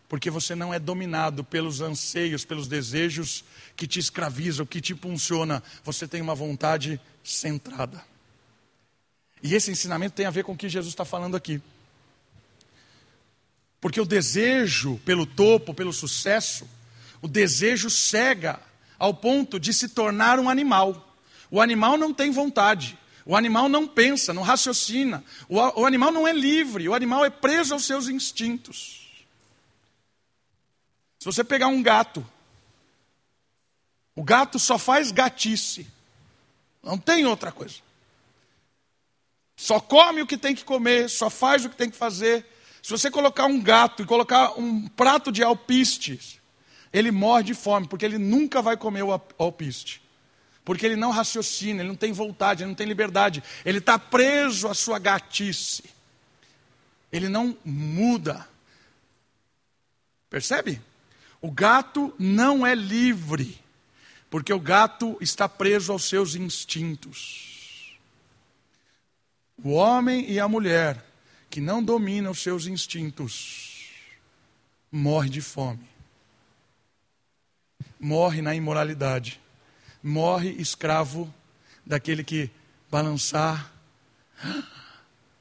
[0.09, 3.45] porque você não é dominado pelos anseios, pelos desejos
[3.75, 5.61] que te escravizam, que te impulsiona.
[5.83, 8.03] Você tem uma vontade centrada.
[9.43, 11.61] E esse ensinamento tem a ver com o que Jesus está falando aqui.
[13.79, 16.67] Porque o desejo pelo topo, pelo sucesso,
[17.21, 18.59] o desejo cega
[18.97, 21.15] ao ponto de se tornar um animal.
[21.51, 26.27] O animal não tem vontade, o animal não pensa, não raciocina, o, o animal não
[26.27, 28.98] é livre, o animal é preso aos seus instintos.
[31.19, 32.25] Se você pegar um gato,
[34.15, 35.85] o gato só faz gatice,
[36.81, 37.75] não tem outra coisa.
[39.55, 42.45] Só come o que tem que comer, só faz o que tem que fazer.
[42.81, 46.39] Se você colocar um gato e colocar um prato de alpistes,
[46.93, 50.01] ele morre de fome, porque ele nunca vai comer o alpiste.
[50.63, 53.43] Porque ele não raciocina, ele não tem vontade, ele não tem liberdade.
[53.65, 55.83] Ele está preso à sua gatice.
[57.11, 58.47] Ele não muda.
[60.29, 60.81] Percebe?
[61.41, 63.59] O gato não é livre,
[64.29, 67.97] porque o gato está preso aos seus instintos.
[69.63, 71.05] O homem e a mulher
[71.49, 73.89] que não dominam os seus instintos
[74.91, 75.87] morre de fome.
[77.99, 79.39] Morre na imoralidade.
[80.01, 81.33] Morre escravo
[81.85, 82.49] daquele que
[82.89, 83.73] balançar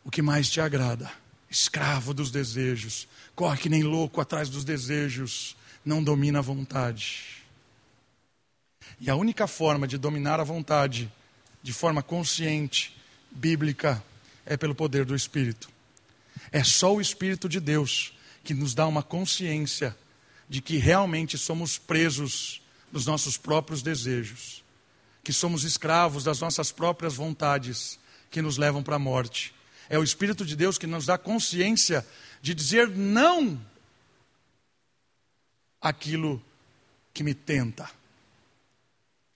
[0.05, 1.11] o que mais te agrada.
[1.49, 3.07] Escravo dos desejos.
[3.35, 5.57] Corre que nem louco atrás dos desejos.
[5.89, 7.43] Não domina a vontade.
[9.01, 11.11] E a única forma de dominar a vontade
[11.62, 12.95] de forma consciente,
[13.30, 14.05] bíblica,
[14.45, 15.70] é pelo poder do Espírito.
[16.53, 18.12] É só o Espírito de Deus
[18.45, 19.97] que nos dá uma consciência
[20.47, 22.61] de que realmente somos presos
[22.93, 24.62] nos nossos próprios desejos,
[25.24, 27.99] que somos escravos das nossas próprias vontades
[28.30, 29.55] que nos levam para a morte.
[29.89, 32.07] É o Espírito de Deus que nos dá consciência
[32.43, 33.59] de dizer não
[35.81, 36.43] aquilo
[37.12, 37.91] que me tenta.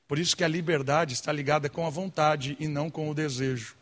[0.06, 3.74] Por isso que a liberdade está ligada com a vontade e não com o desejo.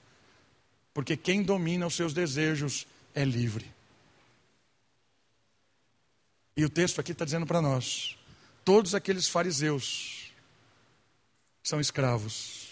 [0.94, 3.70] Porque quem domina os seus desejos é livre.
[6.56, 8.16] E o texto aqui está dizendo para nós:
[8.64, 10.32] todos aqueles fariseus
[11.62, 12.68] são escravos.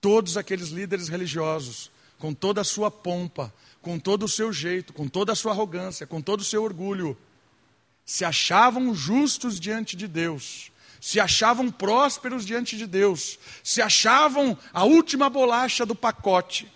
[0.00, 5.08] Todos aqueles líderes religiosos, com toda a sua pompa, com todo o seu jeito, com
[5.08, 7.16] toda a sua arrogância, com todo o seu orgulho,
[8.04, 14.84] se achavam justos diante de Deus, se achavam prósperos diante de Deus, se achavam a
[14.84, 16.70] última bolacha do pacote.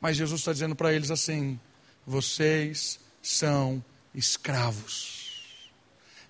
[0.00, 1.58] Mas Jesus está dizendo para eles assim:
[2.06, 3.82] vocês são
[4.14, 5.70] escravos.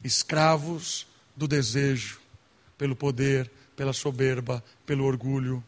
[0.05, 1.07] Escravos
[1.37, 2.20] do desejo,
[2.76, 5.64] pelo poder, pela soberba, pelo orgulho.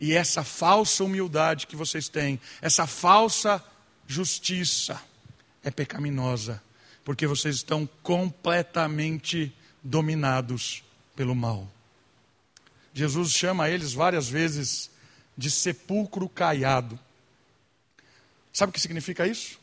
[0.00, 3.64] E essa falsa humildade que vocês têm, essa falsa
[4.06, 5.00] justiça,
[5.62, 6.62] é pecaminosa,
[7.04, 10.82] porque vocês estão completamente dominados
[11.16, 11.68] pelo mal.
[12.92, 14.90] Jesus chama eles várias vezes
[15.36, 16.98] de sepulcro caiado.
[18.52, 19.58] Sabe o que significa isso?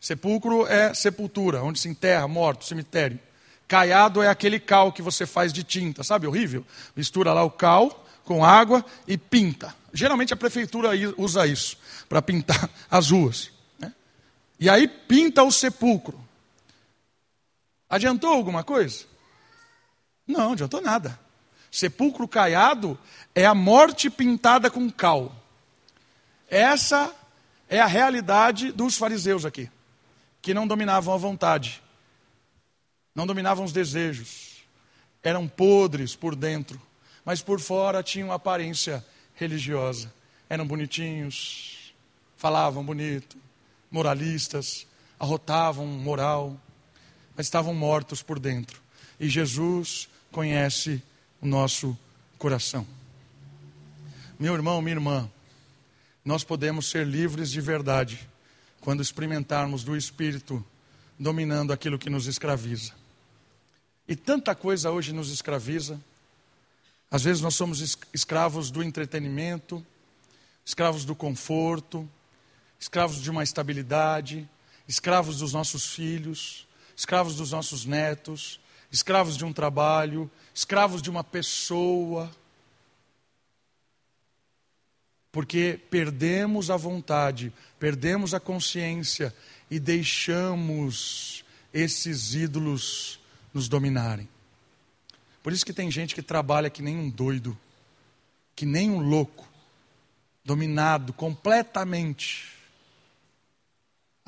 [0.00, 3.20] Sepulcro é sepultura, onde se enterra morto, cemitério.
[3.68, 6.26] Caiado é aquele cal que você faz de tinta, sabe?
[6.26, 6.64] Horrível.
[6.96, 9.74] Mistura lá o cal com água e pinta.
[9.92, 11.76] Geralmente a prefeitura usa isso
[12.08, 13.50] para pintar as ruas.
[14.60, 16.20] E aí pinta o sepulcro.
[17.88, 19.06] Adiantou alguma coisa?
[20.26, 21.18] Não, adiantou nada.
[21.70, 22.98] Sepulcro caiado
[23.34, 25.34] é a morte pintada com cal.
[26.46, 27.14] Essa
[27.70, 29.70] é a realidade dos fariseus aqui,
[30.42, 31.80] que não dominavam a vontade,
[33.14, 34.64] não dominavam os desejos,
[35.22, 36.80] eram podres por dentro,
[37.24, 39.04] mas por fora tinham aparência
[39.34, 40.12] religiosa.
[40.48, 41.94] Eram bonitinhos,
[42.36, 43.38] falavam bonito,
[43.90, 44.86] moralistas,
[45.18, 46.58] arrotavam moral,
[47.36, 48.80] mas estavam mortos por dentro.
[49.18, 51.02] E Jesus conhece
[51.40, 51.96] o nosso
[52.38, 52.86] coração.
[54.38, 55.30] Meu irmão, minha irmã,
[56.24, 58.28] nós podemos ser livres de verdade
[58.80, 60.64] quando experimentarmos do Espírito
[61.18, 62.92] dominando aquilo que nos escraviza.
[64.08, 66.00] E tanta coisa hoje nos escraviza.
[67.10, 69.84] Às vezes nós somos escravos do entretenimento,
[70.64, 72.08] escravos do conforto,
[72.80, 74.48] escravos de uma estabilidade,
[74.88, 76.66] escravos dos nossos filhos,
[76.96, 78.58] escravos dos nossos netos,
[78.90, 82.30] escravos de um trabalho, escravos de uma pessoa.
[85.30, 89.32] Porque perdemos a vontade, perdemos a consciência
[89.70, 93.20] e deixamos esses ídolos
[93.54, 94.28] nos dominarem.
[95.42, 97.56] Por isso que tem gente que trabalha que nem um doido,
[98.56, 99.48] que nem um louco,
[100.44, 102.59] dominado completamente.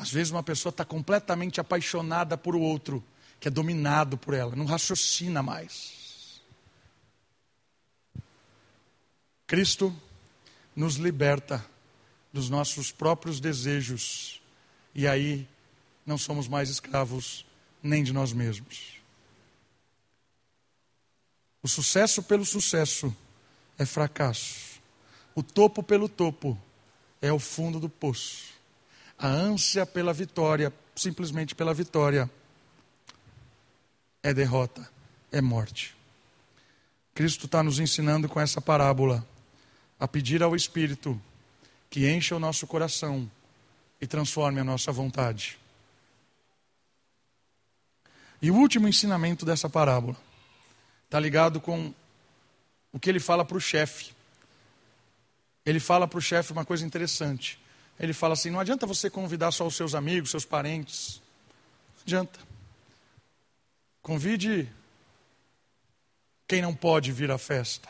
[0.02, 3.04] Às vezes uma pessoa está completamente apaixonada por outro,
[3.38, 6.42] que é dominado por ela, não raciocina mais.
[9.46, 9.94] Cristo
[10.74, 11.64] nos liberta
[12.32, 14.42] dos nossos próprios desejos
[14.92, 15.46] e aí
[16.04, 17.46] não somos mais escravos
[17.80, 18.96] nem de nós mesmos.
[21.62, 23.16] O sucesso pelo sucesso
[23.78, 24.80] é fracasso.
[25.32, 26.60] O topo pelo topo
[27.20, 28.51] é o fundo do poço.
[29.22, 32.28] A ânsia pela vitória, simplesmente pela vitória,
[34.20, 34.90] é derrota,
[35.30, 35.94] é morte.
[37.14, 39.24] Cristo está nos ensinando com essa parábola
[40.00, 41.22] a pedir ao Espírito
[41.88, 43.30] que encha o nosso coração
[44.00, 45.56] e transforme a nossa vontade.
[48.42, 50.16] E o último ensinamento dessa parábola
[51.04, 51.94] está ligado com
[52.92, 54.10] o que ele fala para o chefe.
[55.64, 57.61] Ele fala para o chefe uma coisa interessante.
[57.98, 61.22] Ele fala assim: não adianta você convidar só os seus amigos, seus parentes.
[61.96, 62.40] Não adianta.
[64.02, 64.68] Convide
[66.48, 67.88] quem não pode vir à festa.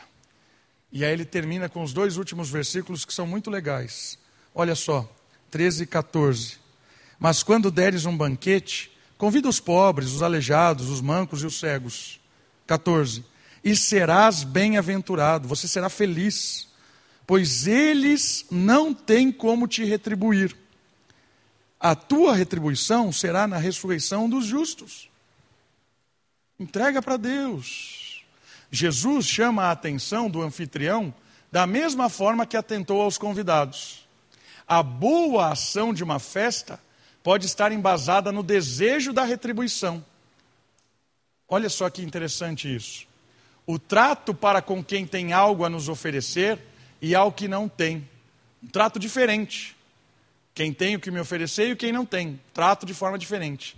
[0.91, 4.19] E aí ele termina com os dois últimos versículos que são muito legais.
[4.53, 5.11] Olha só,
[5.49, 6.57] 13 e 14.
[7.17, 12.19] Mas quando deres um banquete, convida os pobres, os aleijados, os mancos e os cegos.
[12.67, 13.25] 14.
[13.63, 16.67] E serás bem-aventurado, você será feliz,
[17.25, 20.55] pois eles não têm como te retribuir.
[21.79, 25.09] A tua retribuição será na ressurreição dos justos.
[26.59, 28.23] Entrega para Deus.
[28.71, 31.13] Jesus chama a atenção do anfitrião
[31.51, 34.07] da mesma forma que atentou aos convidados.
[34.67, 36.79] A boa ação de uma festa
[37.21, 40.03] pode estar embasada no desejo da retribuição.
[41.47, 43.05] Olha só que interessante isso.
[43.65, 46.59] O trato para com quem tem algo a nos oferecer
[47.03, 48.09] e ao que não tem.
[48.63, 49.75] Um trato diferente.
[50.55, 52.39] Quem tem o que me oferecer e quem não tem.
[52.53, 53.75] Trato de forma diferente.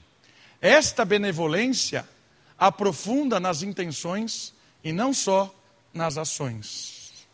[0.61, 2.07] Esta benevolência
[2.55, 4.53] aprofunda nas intenções
[4.84, 5.53] e não só
[5.91, 7.28] nas ações.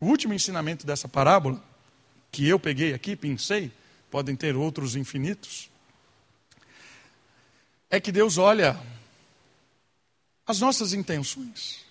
[0.00, 1.62] O último ensinamento dessa parábola,
[2.32, 3.70] que eu peguei aqui, pensei,
[4.10, 5.70] podem ter outros infinitos,
[7.88, 8.76] é que Deus olha
[10.44, 11.83] as nossas intenções.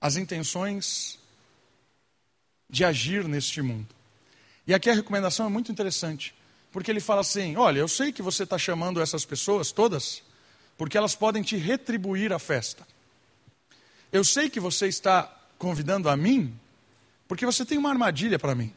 [0.00, 1.18] As intenções
[2.70, 3.88] de agir neste mundo.
[4.66, 6.34] E aqui a recomendação é muito interessante,
[6.70, 10.22] porque ele fala assim: olha, eu sei que você está chamando essas pessoas todas
[10.78, 12.86] porque elas podem te retribuir a festa.
[14.12, 15.24] Eu sei que você está
[15.58, 16.56] convidando a mim,
[17.26, 18.72] porque você tem uma armadilha para mim.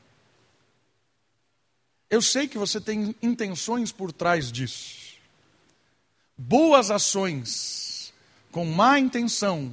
[2.10, 5.16] Eu sei que você tem intenções por trás disso.
[6.36, 8.12] Boas ações
[8.52, 9.72] com má intenção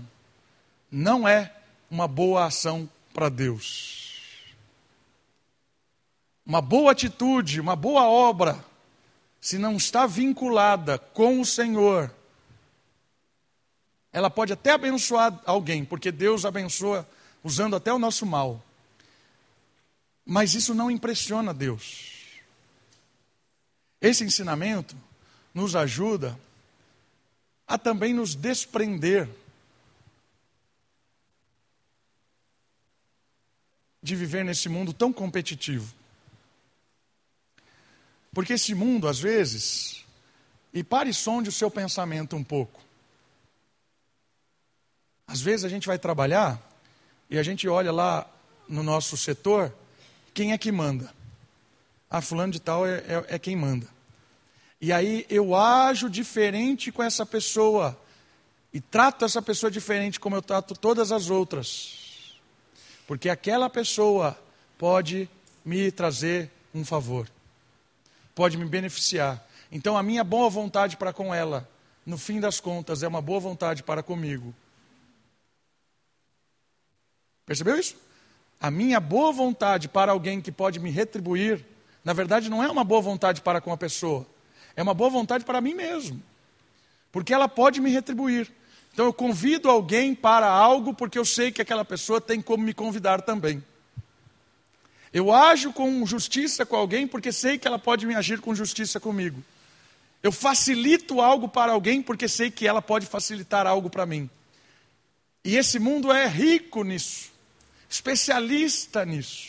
[0.91, 1.55] não é
[1.91, 4.55] uma boa ação para Deus.
[6.45, 8.65] Uma boa atitude, uma boa obra,
[9.41, 12.13] se não está vinculada com o Senhor,
[14.13, 17.09] ela pode até abençoar alguém, porque Deus abençoa
[17.45, 18.63] usando até o nosso mal.
[20.25, 22.19] Mas isso não impressiona Deus.
[24.01, 24.97] Esse ensinamento
[25.53, 26.39] nos ajuda
[27.67, 29.29] a também nos desprender
[34.03, 35.93] de viver nesse mundo tão competitivo.
[38.33, 40.05] Porque esse mundo, às vezes,
[40.73, 42.81] e pare e sonde o seu pensamento um pouco.
[45.27, 46.61] Às vezes a gente vai trabalhar
[47.29, 48.27] e a gente olha lá
[48.69, 49.75] no nosso setor
[50.33, 51.13] quem é que manda.
[52.11, 53.87] Ah, fulano de tal é, é, é quem manda.
[54.81, 57.99] E aí eu ajo diferente com essa pessoa
[58.73, 61.98] e trato essa pessoa diferente como eu trato todas as outras.
[63.09, 64.39] Porque aquela pessoa
[64.77, 65.31] pode
[65.65, 67.27] me trazer um favor,
[68.35, 69.43] pode me beneficiar.
[69.73, 71.67] Então a minha boa vontade para com ela,
[72.05, 74.55] no fim das contas, é uma boa vontade para comigo.
[77.47, 77.97] Percebeu isso?
[78.61, 81.65] A minha boa vontade para alguém que pode me retribuir,
[82.05, 84.27] na verdade não é uma boa vontade para com a pessoa,
[84.77, 86.23] é uma boa vontade para mim mesmo.
[87.11, 88.53] Porque ela pode me retribuir.
[88.99, 92.75] Então eu convido alguém para algo porque eu sei que aquela pessoa tem como me
[92.75, 93.63] convidar também.
[95.13, 98.99] Eu ajo com justiça com alguém porque sei que ela pode me agir com justiça
[98.99, 99.41] comigo.
[100.21, 104.29] Eu facilito algo para alguém porque sei que ela pode facilitar algo para mim.
[105.45, 107.31] E esse mundo é rico nisso
[107.89, 109.47] especialista nisso.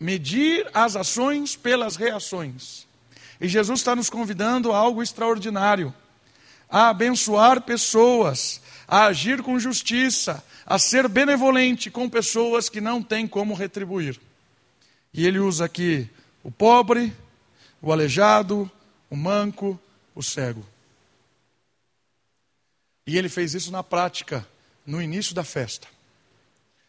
[0.00, 2.88] Medir as ações pelas reações.
[3.40, 5.94] E Jesus está nos convidando a algo extraordinário:
[6.72, 13.28] a abençoar pessoas, a agir com justiça, a ser benevolente com pessoas que não têm
[13.28, 14.18] como retribuir.
[15.12, 16.08] E ele usa aqui
[16.42, 17.14] o pobre,
[17.82, 18.70] o aleijado,
[19.10, 19.78] o manco,
[20.14, 20.66] o cego.
[23.06, 24.48] E ele fez isso na prática
[24.86, 25.86] no início da festa,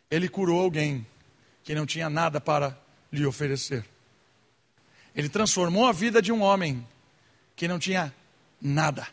[0.09, 1.05] ele curou alguém
[1.63, 2.77] que não tinha nada para
[3.11, 3.85] lhe oferecer.
[5.13, 6.87] Ele transformou a vida de um homem
[7.55, 8.13] que não tinha
[8.61, 9.07] nada,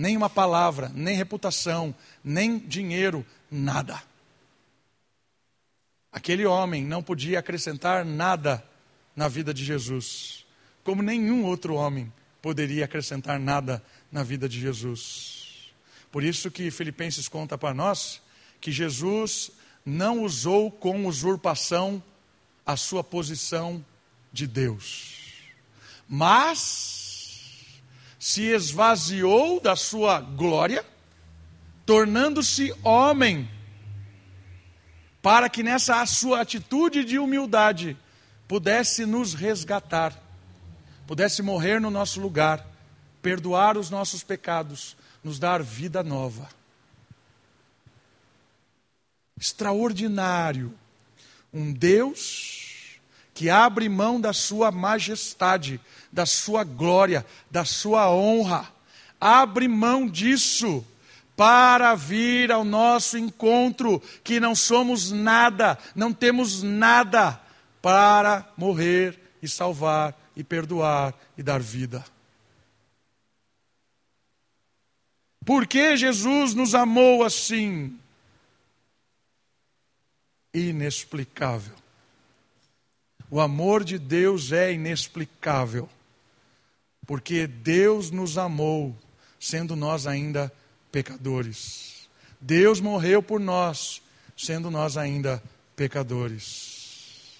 [0.00, 1.94] nem uma palavra, nem reputação,
[2.24, 4.02] nem dinheiro, nada.
[6.10, 8.64] Aquele homem não podia acrescentar nada
[9.14, 10.46] na vida de Jesus,
[10.82, 15.70] como nenhum outro homem poderia acrescentar nada na vida de Jesus.
[16.10, 18.22] Por isso que Filipenses conta para nós
[18.58, 19.50] que Jesus
[19.84, 22.02] não usou com usurpação
[22.64, 23.84] a sua posição
[24.32, 25.16] de Deus,
[26.08, 26.99] mas
[28.20, 30.84] se esvaziou da sua glória,
[31.86, 33.50] tornando-se homem,
[35.22, 37.96] para que nessa sua atitude de humildade
[38.46, 40.14] pudesse nos resgatar,
[41.06, 42.66] pudesse morrer no nosso lugar,
[43.22, 46.46] perdoar os nossos pecados nos dar vida nova.
[49.38, 50.74] Extraordinário.
[51.52, 53.00] Um Deus
[53.32, 55.80] que abre mão da sua majestade,
[56.12, 58.68] da sua glória, da sua honra.
[59.20, 60.84] Abre mão disso
[61.36, 67.40] para vir ao nosso encontro, que não somos nada, não temos nada
[67.80, 72.04] para morrer e salvar e perdoar e dar vida.
[75.44, 77.98] Por que Jesus nos amou assim?
[80.52, 81.74] Inexplicável.
[83.30, 85.88] O amor de Deus é inexplicável,
[87.10, 88.96] porque Deus nos amou,
[89.40, 90.52] sendo nós ainda
[90.92, 92.08] pecadores.
[92.40, 94.00] Deus morreu por nós,
[94.36, 95.42] sendo nós ainda
[95.74, 97.36] pecadores.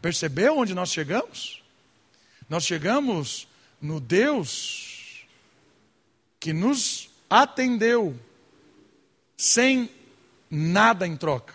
[0.00, 1.64] Percebeu onde nós chegamos?
[2.48, 3.48] Nós chegamos
[3.82, 5.26] no Deus
[6.38, 8.16] que nos atendeu
[9.36, 9.90] sem
[10.48, 11.54] nada em troca.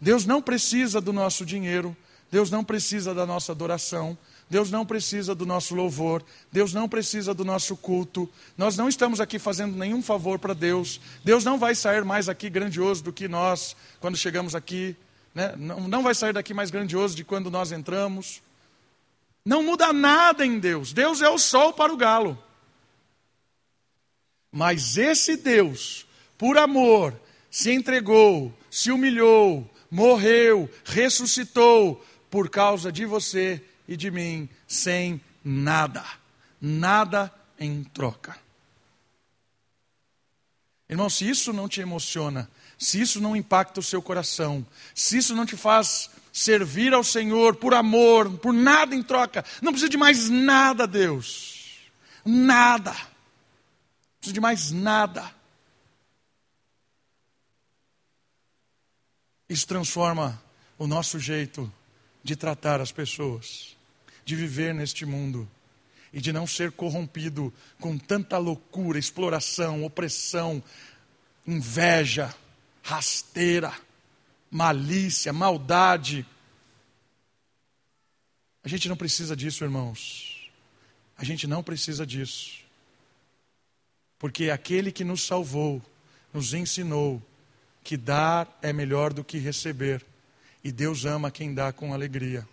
[0.00, 1.96] Deus não precisa do nosso dinheiro,
[2.34, 4.18] Deus não precisa da nossa adoração,
[4.50, 6.20] Deus não precisa do nosso louvor,
[6.50, 8.28] Deus não precisa do nosso culto.
[8.58, 11.00] Nós não estamos aqui fazendo nenhum favor para Deus.
[11.22, 14.96] Deus não vai sair mais aqui grandioso do que nós quando chegamos aqui.
[15.32, 15.54] Né?
[15.56, 18.42] Não, não vai sair daqui mais grandioso de quando nós entramos.
[19.44, 20.92] Não muda nada em Deus.
[20.92, 22.36] Deus é o sol para o galo.
[24.50, 26.04] Mas esse Deus,
[26.36, 27.14] por amor,
[27.48, 32.04] se entregou, se humilhou, morreu, ressuscitou
[32.34, 36.04] por causa de você e de mim, sem nada,
[36.60, 38.36] nada em troca.
[40.88, 44.66] Irmão, se isso não te emociona, se isso não impacta o seu coração,
[44.96, 49.70] se isso não te faz servir ao Senhor por amor, por nada em troca, não
[49.70, 51.78] precisa de mais nada, Deus,
[52.24, 52.92] nada
[54.18, 55.32] preciso de mais nada.
[59.48, 60.42] Isso transforma
[60.76, 61.72] o nosso jeito
[62.24, 63.76] de tratar as pessoas.
[64.24, 65.46] de viver neste mundo
[66.10, 70.62] e de não ser corrompido com tanta loucura, exploração, opressão,
[71.46, 72.34] inveja,
[72.82, 73.70] rasteira,
[74.50, 76.24] malícia, maldade.
[78.62, 80.50] A gente não precisa disso, irmãos.
[81.18, 82.60] A gente não precisa disso.
[84.18, 85.82] Porque aquele que nos salvou,
[86.32, 87.22] nos ensinou
[87.82, 90.02] que dar é melhor do que receber.
[90.64, 92.48] E Deus ama quem dá com alegria.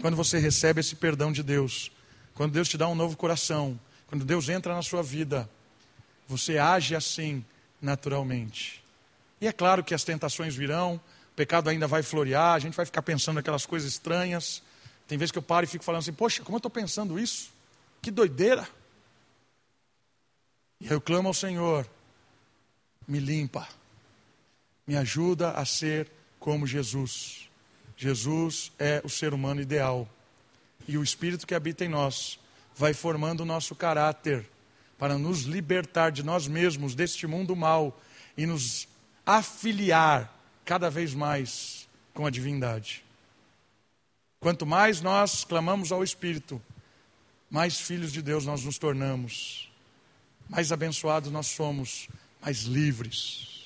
[0.00, 1.92] Quando você recebe esse perdão de Deus,
[2.32, 5.48] quando Deus te dá um novo coração, quando Deus entra na sua vida,
[6.26, 7.44] você age assim
[7.82, 8.82] naturalmente.
[9.42, 12.86] E é claro que as tentações virão, o pecado ainda vai florear, a gente vai
[12.86, 14.62] ficar pensando aquelas coisas estranhas.
[15.06, 17.52] Tem vezes que eu paro e fico falando assim: Poxa, como eu estou pensando isso?
[18.00, 18.66] Que doideira!
[20.80, 21.86] E eu clamo ao Senhor:
[23.06, 23.68] Me limpa,
[24.90, 26.10] me ajuda a ser
[26.40, 27.48] como Jesus.
[27.96, 30.08] Jesus é o ser humano ideal.
[30.88, 32.40] E o Espírito que habita em nós
[32.74, 34.50] vai formando o nosso caráter
[34.98, 38.00] para nos libertar de nós mesmos, deste mundo mal,
[38.36, 38.88] e nos
[39.24, 43.04] afiliar cada vez mais com a divindade.
[44.40, 46.60] Quanto mais nós clamamos ao Espírito,
[47.48, 49.70] mais filhos de Deus nós nos tornamos,
[50.48, 52.08] mais abençoados nós somos,
[52.42, 53.59] mais livres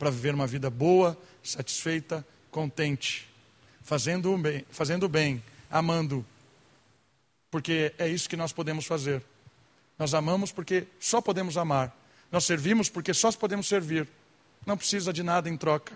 [0.00, 3.30] para viver uma vida boa, satisfeita, contente
[3.82, 6.24] fazendo o bem, fazendo bem, amando,
[7.50, 9.22] porque é isso que nós podemos fazer.
[9.98, 11.94] Nós amamos porque só podemos amar.
[12.32, 14.08] Nós servimos porque só podemos servir.
[14.64, 15.92] Não precisa de nada em troca.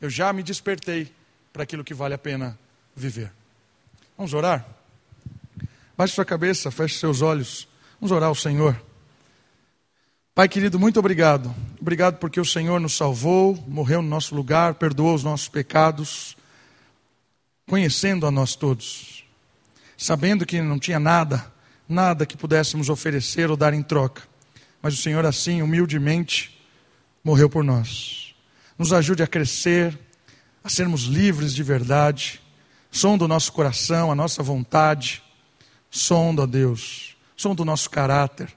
[0.00, 1.12] Eu já me despertei
[1.52, 2.58] para aquilo que vale a pena
[2.96, 3.30] viver.
[4.16, 4.66] Vamos orar?
[5.96, 7.68] Baixe sua cabeça, feche seus olhos.
[8.00, 8.80] Vamos orar ao Senhor.
[10.32, 11.52] Pai querido, muito obrigado.
[11.80, 16.36] Obrigado porque o Senhor nos salvou, morreu no nosso lugar, perdoou os nossos pecados
[17.70, 19.24] conhecendo a nós todos,
[19.96, 21.52] sabendo que não tinha nada,
[21.88, 24.22] nada que pudéssemos oferecer ou dar em troca,
[24.82, 26.60] mas o Senhor, assim, humildemente,
[27.22, 28.34] morreu por nós.
[28.76, 29.96] Nos ajude a crescer,
[30.64, 32.40] a sermos livres de verdade,
[32.90, 35.22] sonda o nosso coração, a nossa vontade,
[35.90, 38.52] sonda, Deus, sonda o nosso caráter,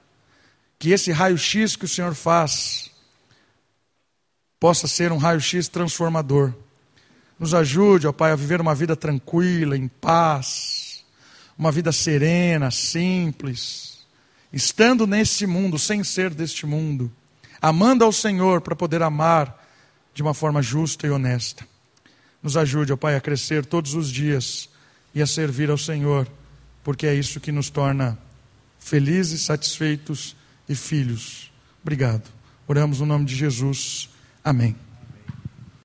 [0.84, 2.90] que esse raio-x que o Senhor faz
[4.60, 6.52] possa ser um raio-x transformador
[7.38, 11.02] nos ajude, ó Pai, a viver uma vida tranquila, em paz,
[11.56, 14.06] uma vida serena, simples,
[14.52, 17.10] estando nesse mundo, sem ser deste mundo,
[17.62, 19.66] amando ao Senhor para poder amar
[20.12, 21.66] de uma forma justa e honesta.
[22.42, 24.68] Nos ajude, ó Pai, a crescer todos os dias
[25.14, 26.28] e a servir ao Senhor,
[26.82, 28.18] porque é isso que nos torna
[28.78, 30.36] felizes, satisfeitos
[30.68, 31.52] e filhos.
[31.82, 32.30] Obrigado.
[32.66, 34.08] Oramos no nome de Jesus.
[34.42, 34.76] Amém.